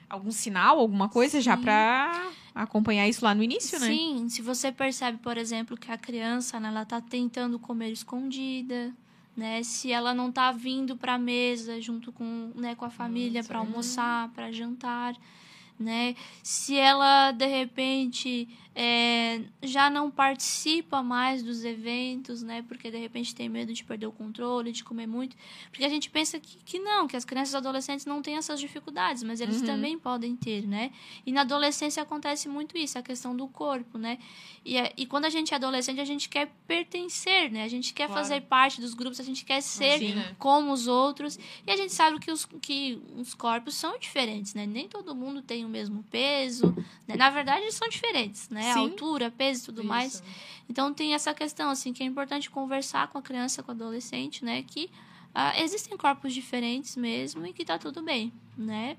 [0.09, 1.63] algum sinal, alguma coisa já Sim.
[1.63, 3.87] pra acompanhar isso lá no início, né?
[3.89, 8.93] Sim, se você percebe, por exemplo, que a criança né, ela tá tentando comer escondida,
[9.37, 9.63] né?
[9.63, 13.59] Se ela não tá vindo para a mesa junto com, né, com a família para
[13.59, 13.69] certo.
[13.69, 15.15] almoçar, para jantar,
[15.79, 16.17] né?
[16.43, 18.49] Se ela de repente
[18.79, 22.63] é, já não participa mais dos eventos, né?
[22.69, 25.35] Porque de repente tem medo de perder o controle, de comer muito.
[25.71, 28.61] Porque a gente pensa que, que não, que as crianças e adolescentes não têm essas
[28.61, 29.67] dificuldades, mas eles Uhum.
[29.67, 30.91] também podem ter, né?
[31.25, 34.19] E na adolescência acontece muito isso, a questão do corpo, né?
[34.63, 37.63] E, é- e quando a gente é adolescente, a gente quer pertencer, né?
[37.63, 38.21] A gente quer Claro.
[38.23, 40.01] fazer parte dos grupos, a gente quer ser
[40.39, 41.39] como os outros.
[41.67, 44.67] E a gente sabe que os, que os corpos são diferentes, né?
[44.67, 46.75] Nem todo mundo tem o mesmo peso.
[47.09, 47.17] né?
[47.17, 48.66] Na verdade, eles são diferentes, né?
[48.71, 48.81] A Sim.
[48.81, 50.15] altura, peso e tudo mais.
[50.15, 50.23] Isso.
[50.69, 54.45] Então tem essa questão, assim, que é importante conversar com a criança, com o adolescente,
[54.45, 54.63] né?
[54.63, 54.91] Que
[55.39, 58.97] ah, existem corpos diferentes mesmo e que tá tudo bem, né?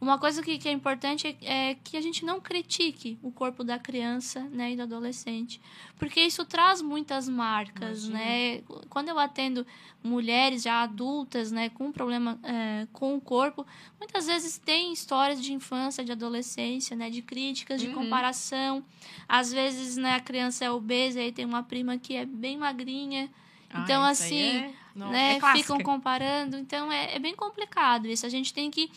[0.00, 3.62] Uma coisa que, que é importante é, é que a gente não critique o corpo
[3.62, 5.60] da criança, né, e do adolescente,
[5.96, 8.18] porque isso traz muitas marcas, Imagina.
[8.18, 8.62] né?
[8.90, 9.64] Quando eu atendo
[10.02, 13.64] mulheres já adultas, né, com problema é, com o corpo,
[13.98, 17.94] muitas vezes tem histórias de infância, de adolescência, né, de críticas, de Uhum.
[17.94, 18.84] comparação.
[19.28, 22.58] Às vezes, né, a criança é obesa e aí tem uma prima que é bem
[22.58, 23.30] magrinha,
[23.70, 25.36] Ah, Então, assim, é- Não, né?
[25.36, 26.56] é ficam comparando.
[26.56, 28.24] Então é, é bem complicado isso.
[28.24, 28.90] A gente tem que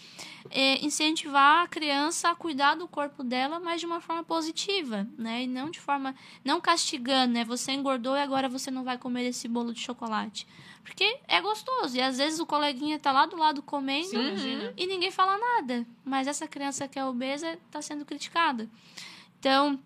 [0.50, 5.43] é, incentivar a criança a cuidar do corpo dela, mas de uma forma positiva, né?
[5.43, 6.16] E não de forma.
[6.43, 7.43] não castigando, né?
[7.43, 10.47] Você engordou e agora você não vai comer esse bolo de chocolate.
[10.82, 11.97] Porque é gostoso.
[11.97, 15.86] E às vezes o coleguinha tá lá do lado comendo Sim, e ninguém fala nada.
[16.06, 18.70] Mas essa criança que é obesa está sendo criticada.
[19.38, 19.78] Então,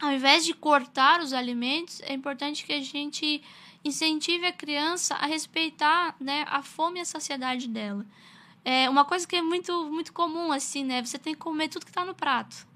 [0.00, 3.42] ao invés de cortar os alimentos, é importante que a gente
[3.84, 8.06] incentive a criança a respeitar né, a fome e a saciedade dela.
[8.64, 11.04] É uma coisa que é muito, muito comum, assim, né?
[11.04, 12.66] Você tem que comer tudo que está no prato.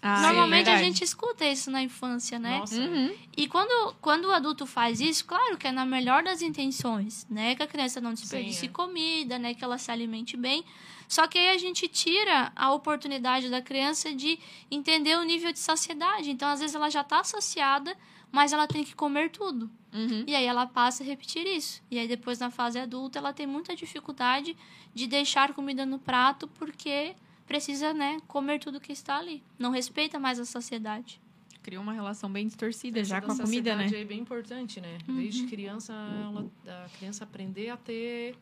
[0.00, 0.84] Ah, Normalmente é a verdade.
[0.84, 2.58] gente escuta isso na infância, né?
[2.58, 2.80] Nossa.
[2.80, 3.12] Uhum.
[3.36, 7.54] E quando, quando o adulto faz isso, claro que é na melhor das intenções, né?
[7.56, 8.68] Que a criança não desperdice Sim, é.
[8.68, 9.54] comida, né?
[9.54, 10.64] Que ela se alimente bem.
[11.08, 14.38] Só que aí a gente tira a oportunidade da criança de
[14.70, 16.30] entender o nível de saciedade.
[16.30, 17.96] Então, às vezes, ela já está saciada,
[18.30, 19.70] mas ela tem que comer tudo.
[19.92, 20.22] Uhum.
[20.26, 21.82] E aí ela passa a repetir isso.
[21.90, 24.54] E aí depois, na fase adulta, ela tem muita dificuldade
[24.94, 27.16] de deixar comida no prato porque
[27.48, 29.42] precisa, né, comer tudo que está ali.
[29.58, 31.20] Não respeita mais a saciedade.
[31.62, 33.86] Criou uma relação bem distorcida Essa já com a comida, né?
[33.92, 34.98] É bem importante, né?
[35.06, 36.46] Desde criança, ela,
[36.84, 38.36] a criança aprender a ter.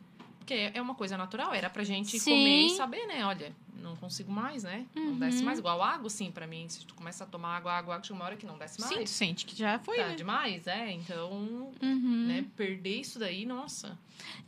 [0.47, 2.31] Porque é uma coisa natural, era pra gente Sim.
[2.31, 3.25] comer e saber, né?
[3.25, 4.85] Olha, não consigo mais, né?
[4.95, 5.19] Não Uhum.
[5.19, 5.59] desce mais.
[5.59, 6.69] Igual água, sim, pra mim.
[6.69, 8.93] Se tu começa a tomar água, água, água, chega uma hora que não desce mais.
[8.93, 10.15] Sim, tu sente que já foi, tá né?
[10.15, 10.89] demais, é.
[10.93, 12.25] Então, Uhum.
[12.29, 13.99] né, perder isso daí, nossa.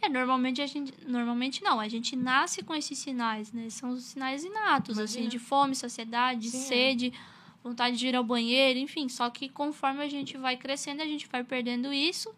[0.01, 0.93] É, normalmente a gente.
[1.05, 3.69] Normalmente não, a gente nasce com esses sinais, né?
[3.69, 5.31] São os sinais inatos, assim, Imagina.
[5.31, 6.61] de fome, saciedade, Sim, é.
[6.61, 7.13] sede,
[7.61, 9.09] vontade de ir ao banheiro, enfim.
[9.09, 12.33] Só que conforme a gente vai crescendo, a gente vai perdendo isso.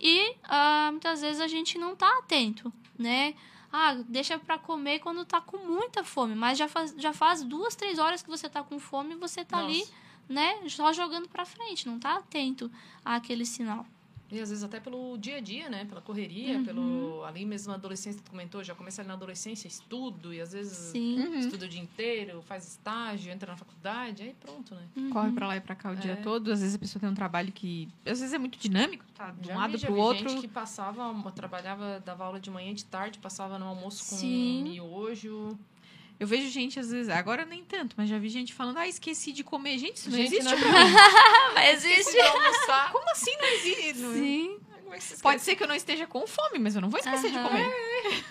[0.00, 3.34] E ah, muitas vezes a gente não tá atento, né?
[3.72, 6.34] Ah, deixa pra comer quando tá com muita fome.
[6.34, 9.44] Mas já faz, já faz duas, três horas que você tá com fome e você
[9.44, 9.92] tá ali, Nossa.
[10.28, 10.68] né?
[10.68, 12.70] Só jogando pra frente, não tá atento
[13.04, 13.86] àquele sinal.
[14.30, 15.84] E às vezes até pelo dia a dia, né?
[15.84, 16.64] Pela correria, Uhum.
[16.64, 17.24] pelo.
[17.24, 20.76] Ali mesmo na adolescência, tu comentou, já começa ali na adolescência, estudo, e às vezes
[20.76, 21.18] Sim.
[21.20, 21.34] Uhum.
[21.38, 24.82] estuda o dia inteiro, faz estágio, entra na faculdade, aí pronto, né?
[25.12, 26.16] Corre pra lá e pra cá o dia É.
[26.16, 26.50] todo.
[26.50, 27.88] Às vezes a pessoa tem um trabalho que...
[28.04, 29.30] Às vezes é muito dinâmico, tá?
[29.30, 30.28] De um Já lado vi, já pro vi outro.
[30.28, 34.16] gente que passava, trabalhava, dava aula de manhã e de tarde, passava no almoço com
[34.16, 34.62] Sim.
[34.64, 35.56] miojo.
[36.18, 37.08] Eu vejo gente, às vezes...
[37.10, 38.78] Agora nem tanto, mas já vi gente falando...
[38.78, 39.78] Ah, esqueci de comer.
[39.78, 40.92] Gente, isso não Gente, existe não- pra mim.
[41.54, 42.18] Mas existe.
[42.20, 42.92] almoçar.
[42.92, 43.92] Como assim não existe?
[44.00, 44.58] Não- Sim.
[44.92, 47.38] É Pode ser que eu não esteja com fome, mas eu não vou esquecer de
[47.38, 48.24] comer.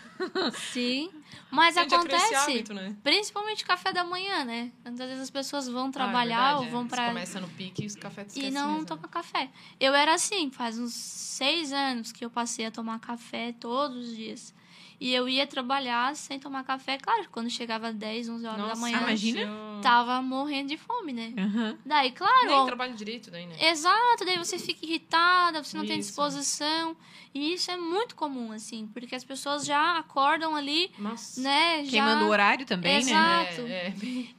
[0.71, 1.11] Sim.
[1.51, 2.95] Mas Tende esse acontece, hábito, né?
[3.03, 4.71] principalmente café da manhã, né?
[4.83, 6.87] Muitas vezes as pessoas vão Ah, é trabalhar verdade, ou vão é.
[6.89, 7.07] pra.
[7.09, 8.85] Começa no pique e os cafés E não mesmo.
[8.85, 9.49] toma café.
[9.79, 14.15] Eu era assim, faz uns seis anos que eu passei a tomar café todos os
[14.15, 14.53] dias.
[14.99, 16.97] E eu ia trabalhar sem tomar café.
[16.97, 19.41] Claro, quando chegava 10, 11 horas da Nossa, manhã, imagina.
[19.41, 21.33] eu- tava morrendo de fome, né?
[21.37, 21.77] Aham.
[21.85, 23.55] Daí, claro, Nem ó, trabalho direito daí, né?
[23.69, 26.09] Exato, daí você fica irritada, você não tem Isso.
[26.09, 26.95] disposição.
[27.33, 31.41] E isso é muito comum, assim, porque as pessoas já acordam ali, Nossa.
[31.41, 31.83] né?
[31.83, 31.91] Já...
[31.91, 33.51] Queimando o horário também, né?
[33.51, 33.61] Exato.
[33.67, 33.93] É, é,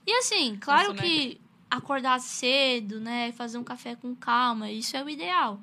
[0.07, 1.07] E assim, claro soneca.
[1.07, 1.41] que
[1.71, 5.61] acordar cedo, né, fazer um café com calma, isso é o ideal.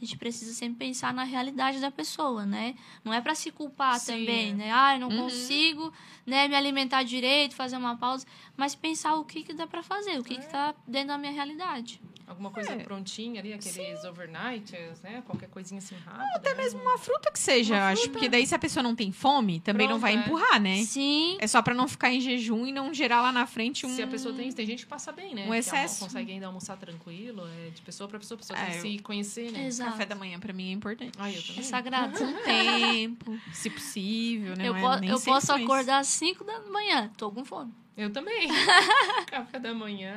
[0.00, 2.76] A gente precisa sempre pensar na realidade da pessoa, né?
[3.04, 4.54] Não é para se culpar Sim, também, é.
[4.54, 4.70] né?
[4.72, 5.24] Ah, eu não Uhum.
[5.24, 5.92] consigo,
[6.24, 8.24] né, me alimentar direito, fazer uma pausa,
[8.56, 11.32] mas pensar o que que dá para fazer, o que que tá dentro da minha
[11.32, 12.00] realidade.
[12.28, 12.76] Alguma coisa É.
[12.78, 15.22] prontinha ali, aqueles overnights, né?
[15.26, 16.28] Qualquer coisinha assim rápida.
[16.36, 16.62] Até né?
[16.62, 18.02] mesmo uma fruta que seja, Uma acho.
[18.02, 18.12] fruta.
[18.12, 20.16] Porque daí, se a pessoa não tem fome, também não Pronto, vai é.
[20.16, 20.82] empurrar, né?
[20.84, 23.94] Sim, É só pra não ficar em jejum e não gerar lá na frente um.
[23.96, 25.46] Se a pessoa tem, tem gente que passa bem, né?
[25.46, 26.04] um Que excesso.
[26.04, 28.98] consegue ainda almoçar tranquilo, é, de pessoa pra pessoa, a pessoa É, tem que se
[29.02, 29.66] conhecer, né?
[29.66, 29.92] exato.
[29.92, 31.12] Café da manhã pra mim é importante.
[31.18, 31.60] Ai, eu também.
[31.60, 32.18] É sagrado.
[32.18, 34.68] Com tempo, se possível, né?
[34.68, 37.72] eu Não é po- eu posso acordar às 5 da manhã, tô com fome.
[37.96, 38.48] Eu também.
[39.26, 40.14] Café da manhã.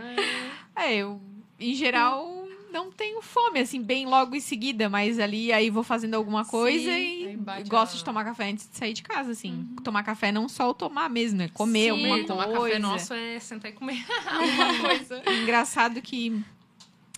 [0.75, 1.19] É, eu,
[1.61, 6.15] em geral, não tenho fome, assim, bem logo em seguida, mas ali aí vou fazendo
[6.15, 7.27] alguma coisa Sim.
[7.59, 9.67] E gosto a- de tomar café antes de sair de casa, assim.
[9.83, 11.89] Tomar café não só o tomar mesmo, é comer Sim.
[11.91, 12.75] alguma Tomar coisa.
[12.75, 15.21] café nosso é sentar e comer alguma coisa.
[15.41, 16.41] Engraçado que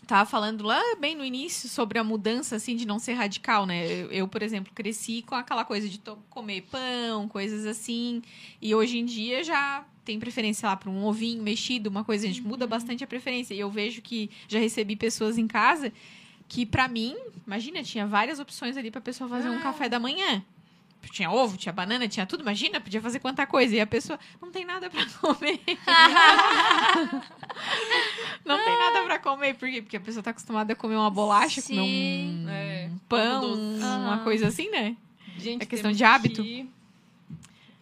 [0.08, 3.86] tava falando lá bem no início sobre a mudança assim de não ser radical, né?
[3.86, 8.22] Eu, eu, por exemplo, cresci com aquela coisa de to- comer pão, coisas assim,
[8.62, 12.30] e hoje em dia já tem preferência lá para um ovinho mexido, uma coisa a
[12.30, 13.54] gente muda bastante a preferência.
[13.54, 15.92] E eu vejo que já recebi pessoas em casa
[16.48, 17.16] que pra mim,
[17.48, 20.44] imagina, tinha várias opções ali pra pessoa fazer um café da manhã.
[21.12, 22.42] Tinha ovo, tinha banana, tinha tudo.
[22.44, 23.76] Imagina, podia fazer quanta coisa.
[23.76, 25.60] E a pessoa não tem nada pra comer.
[28.46, 29.56] não tem nada pra comer.
[29.56, 29.82] Por quê?
[29.82, 32.46] Porque a pessoa tá acostumada a comer uma bolacha, comer um Sim.
[32.50, 33.62] É, pão, doce.
[33.84, 34.24] uma Aham.
[34.24, 34.96] coisa assim, né?
[35.38, 36.44] Gente, É questão de hábito?
[36.44, 36.70] que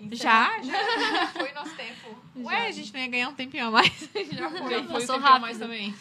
[0.05, 0.63] encerrar.
[0.63, 0.71] Já,
[1.03, 2.15] já foi nosso tempo.
[2.37, 3.91] Ué, a gente não ia ganhar um tempinho a mais.
[4.31, 5.41] Já foi, Já foi passou o tempo a rápido.
[5.41, 5.95] mais também.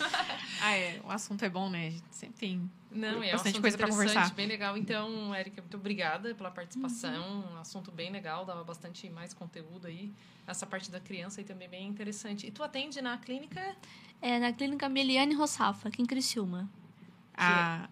[0.63, 1.01] ah, é.
[1.05, 1.89] O assunto é bom, né?
[1.89, 2.71] A gente sempre tem.
[2.91, 4.35] Não, é Bastante um coisa pra interessante, conversar.
[4.35, 4.77] bem legal.
[4.77, 7.45] Então, Érica, muito obrigada pela participação.
[7.53, 10.13] Um assunto bem legal, dava bastante mais conteúdo aí.
[10.47, 12.47] Essa parte da criança aí também bem interessante.
[12.47, 13.77] E tu atende na clínica?
[14.21, 16.69] É na clínica Meliane Rossafa, aqui em Criciúma.
[17.35, 17.89] A...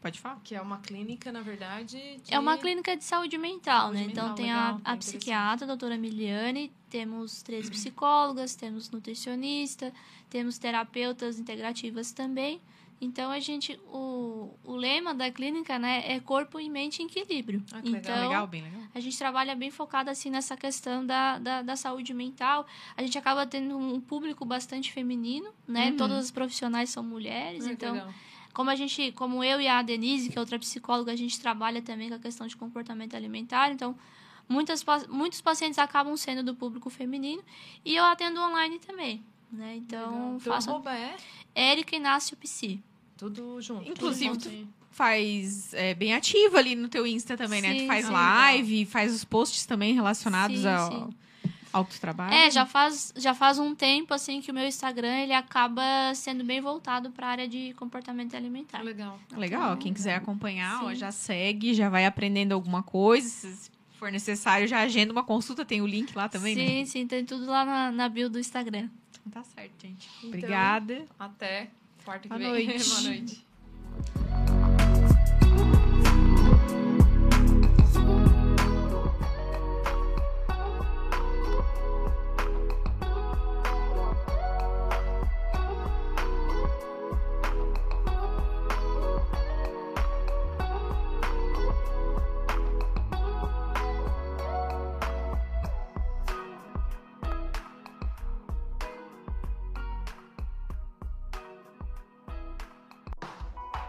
[0.00, 0.40] Pode falar?
[0.44, 1.96] Que é uma clínica, na verdade.
[2.24, 4.06] de- É uma clínica de saúde mental, Saúde né?
[4.06, 9.92] mental, então tem legal, a, a psiquiatra, a doutora Miliane, temos três psicólogas, temos nutricionista,
[10.30, 12.60] temos terapeutas integrativas também.
[12.98, 17.62] Então a gente, o, o lema da clínica, né, é corpo e mente em equilíbrio.
[17.70, 18.00] Ah, que legal.
[18.16, 18.80] então legal, bem legal.
[18.94, 22.66] a gente trabalha bem focado assim nessa questão da, da, da saúde mental.
[22.96, 25.90] A gente acaba tendo um público bastante feminino, né?
[25.90, 25.96] Uhum.
[25.98, 28.14] Todas as profissionais são mulheres, Ah, que então legal.
[28.56, 31.82] Como a gente, como eu e a Denise, que é outra psicóloga, a gente trabalha
[31.82, 33.94] também com a questão de comportamento alimentar, então
[34.48, 37.42] muitas, muitos pacientes acabam sendo do público feminino
[37.84, 39.76] e eu atendo online também, né?
[39.76, 41.16] Então, faço arroba é
[41.54, 42.82] Érica Inácio Psi.
[43.14, 43.86] tudo junto.
[43.90, 44.68] Inclusive, tudo tu- junto.
[44.90, 47.74] Faz é, bem ativo ali no teu Insta também, né?
[47.74, 48.12] Tu Sim, faz sim.
[48.12, 51.10] live, faz os posts também relacionados Sim, ao,
[51.76, 51.78] sim.
[51.78, 52.34] ao teu trabalho.
[52.34, 55.82] É, já faz, já faz um tempo assim que o meu Instagram ele acaba
[56.14, 58.82] sendo bem voltado para a área de comportamento alimentar.
[58.82, 59.18] Legal.
[59.36, 60.96] Legal, quem quiser acompanhar, ó, Sim.
[60.96, 63.28] já segue, já vai aprendendo alguma coisa.
[63.28, 66.84] Se for necessário, já agenda uma consulta, tem o link lá também, sim, né?
[66.84, 68.88] sim, tem tudo lá na, na bio do Instagram.
[69.26, 70.08] Então tá certo, gente.
[70.18, 71.06] Então, Obrigada.
[71.18, 71.68] Até
[72.04, 72.66] quarta que Boa vem.
[72.66, 72.88] noite.
[72.88, 73.46] Boa noite.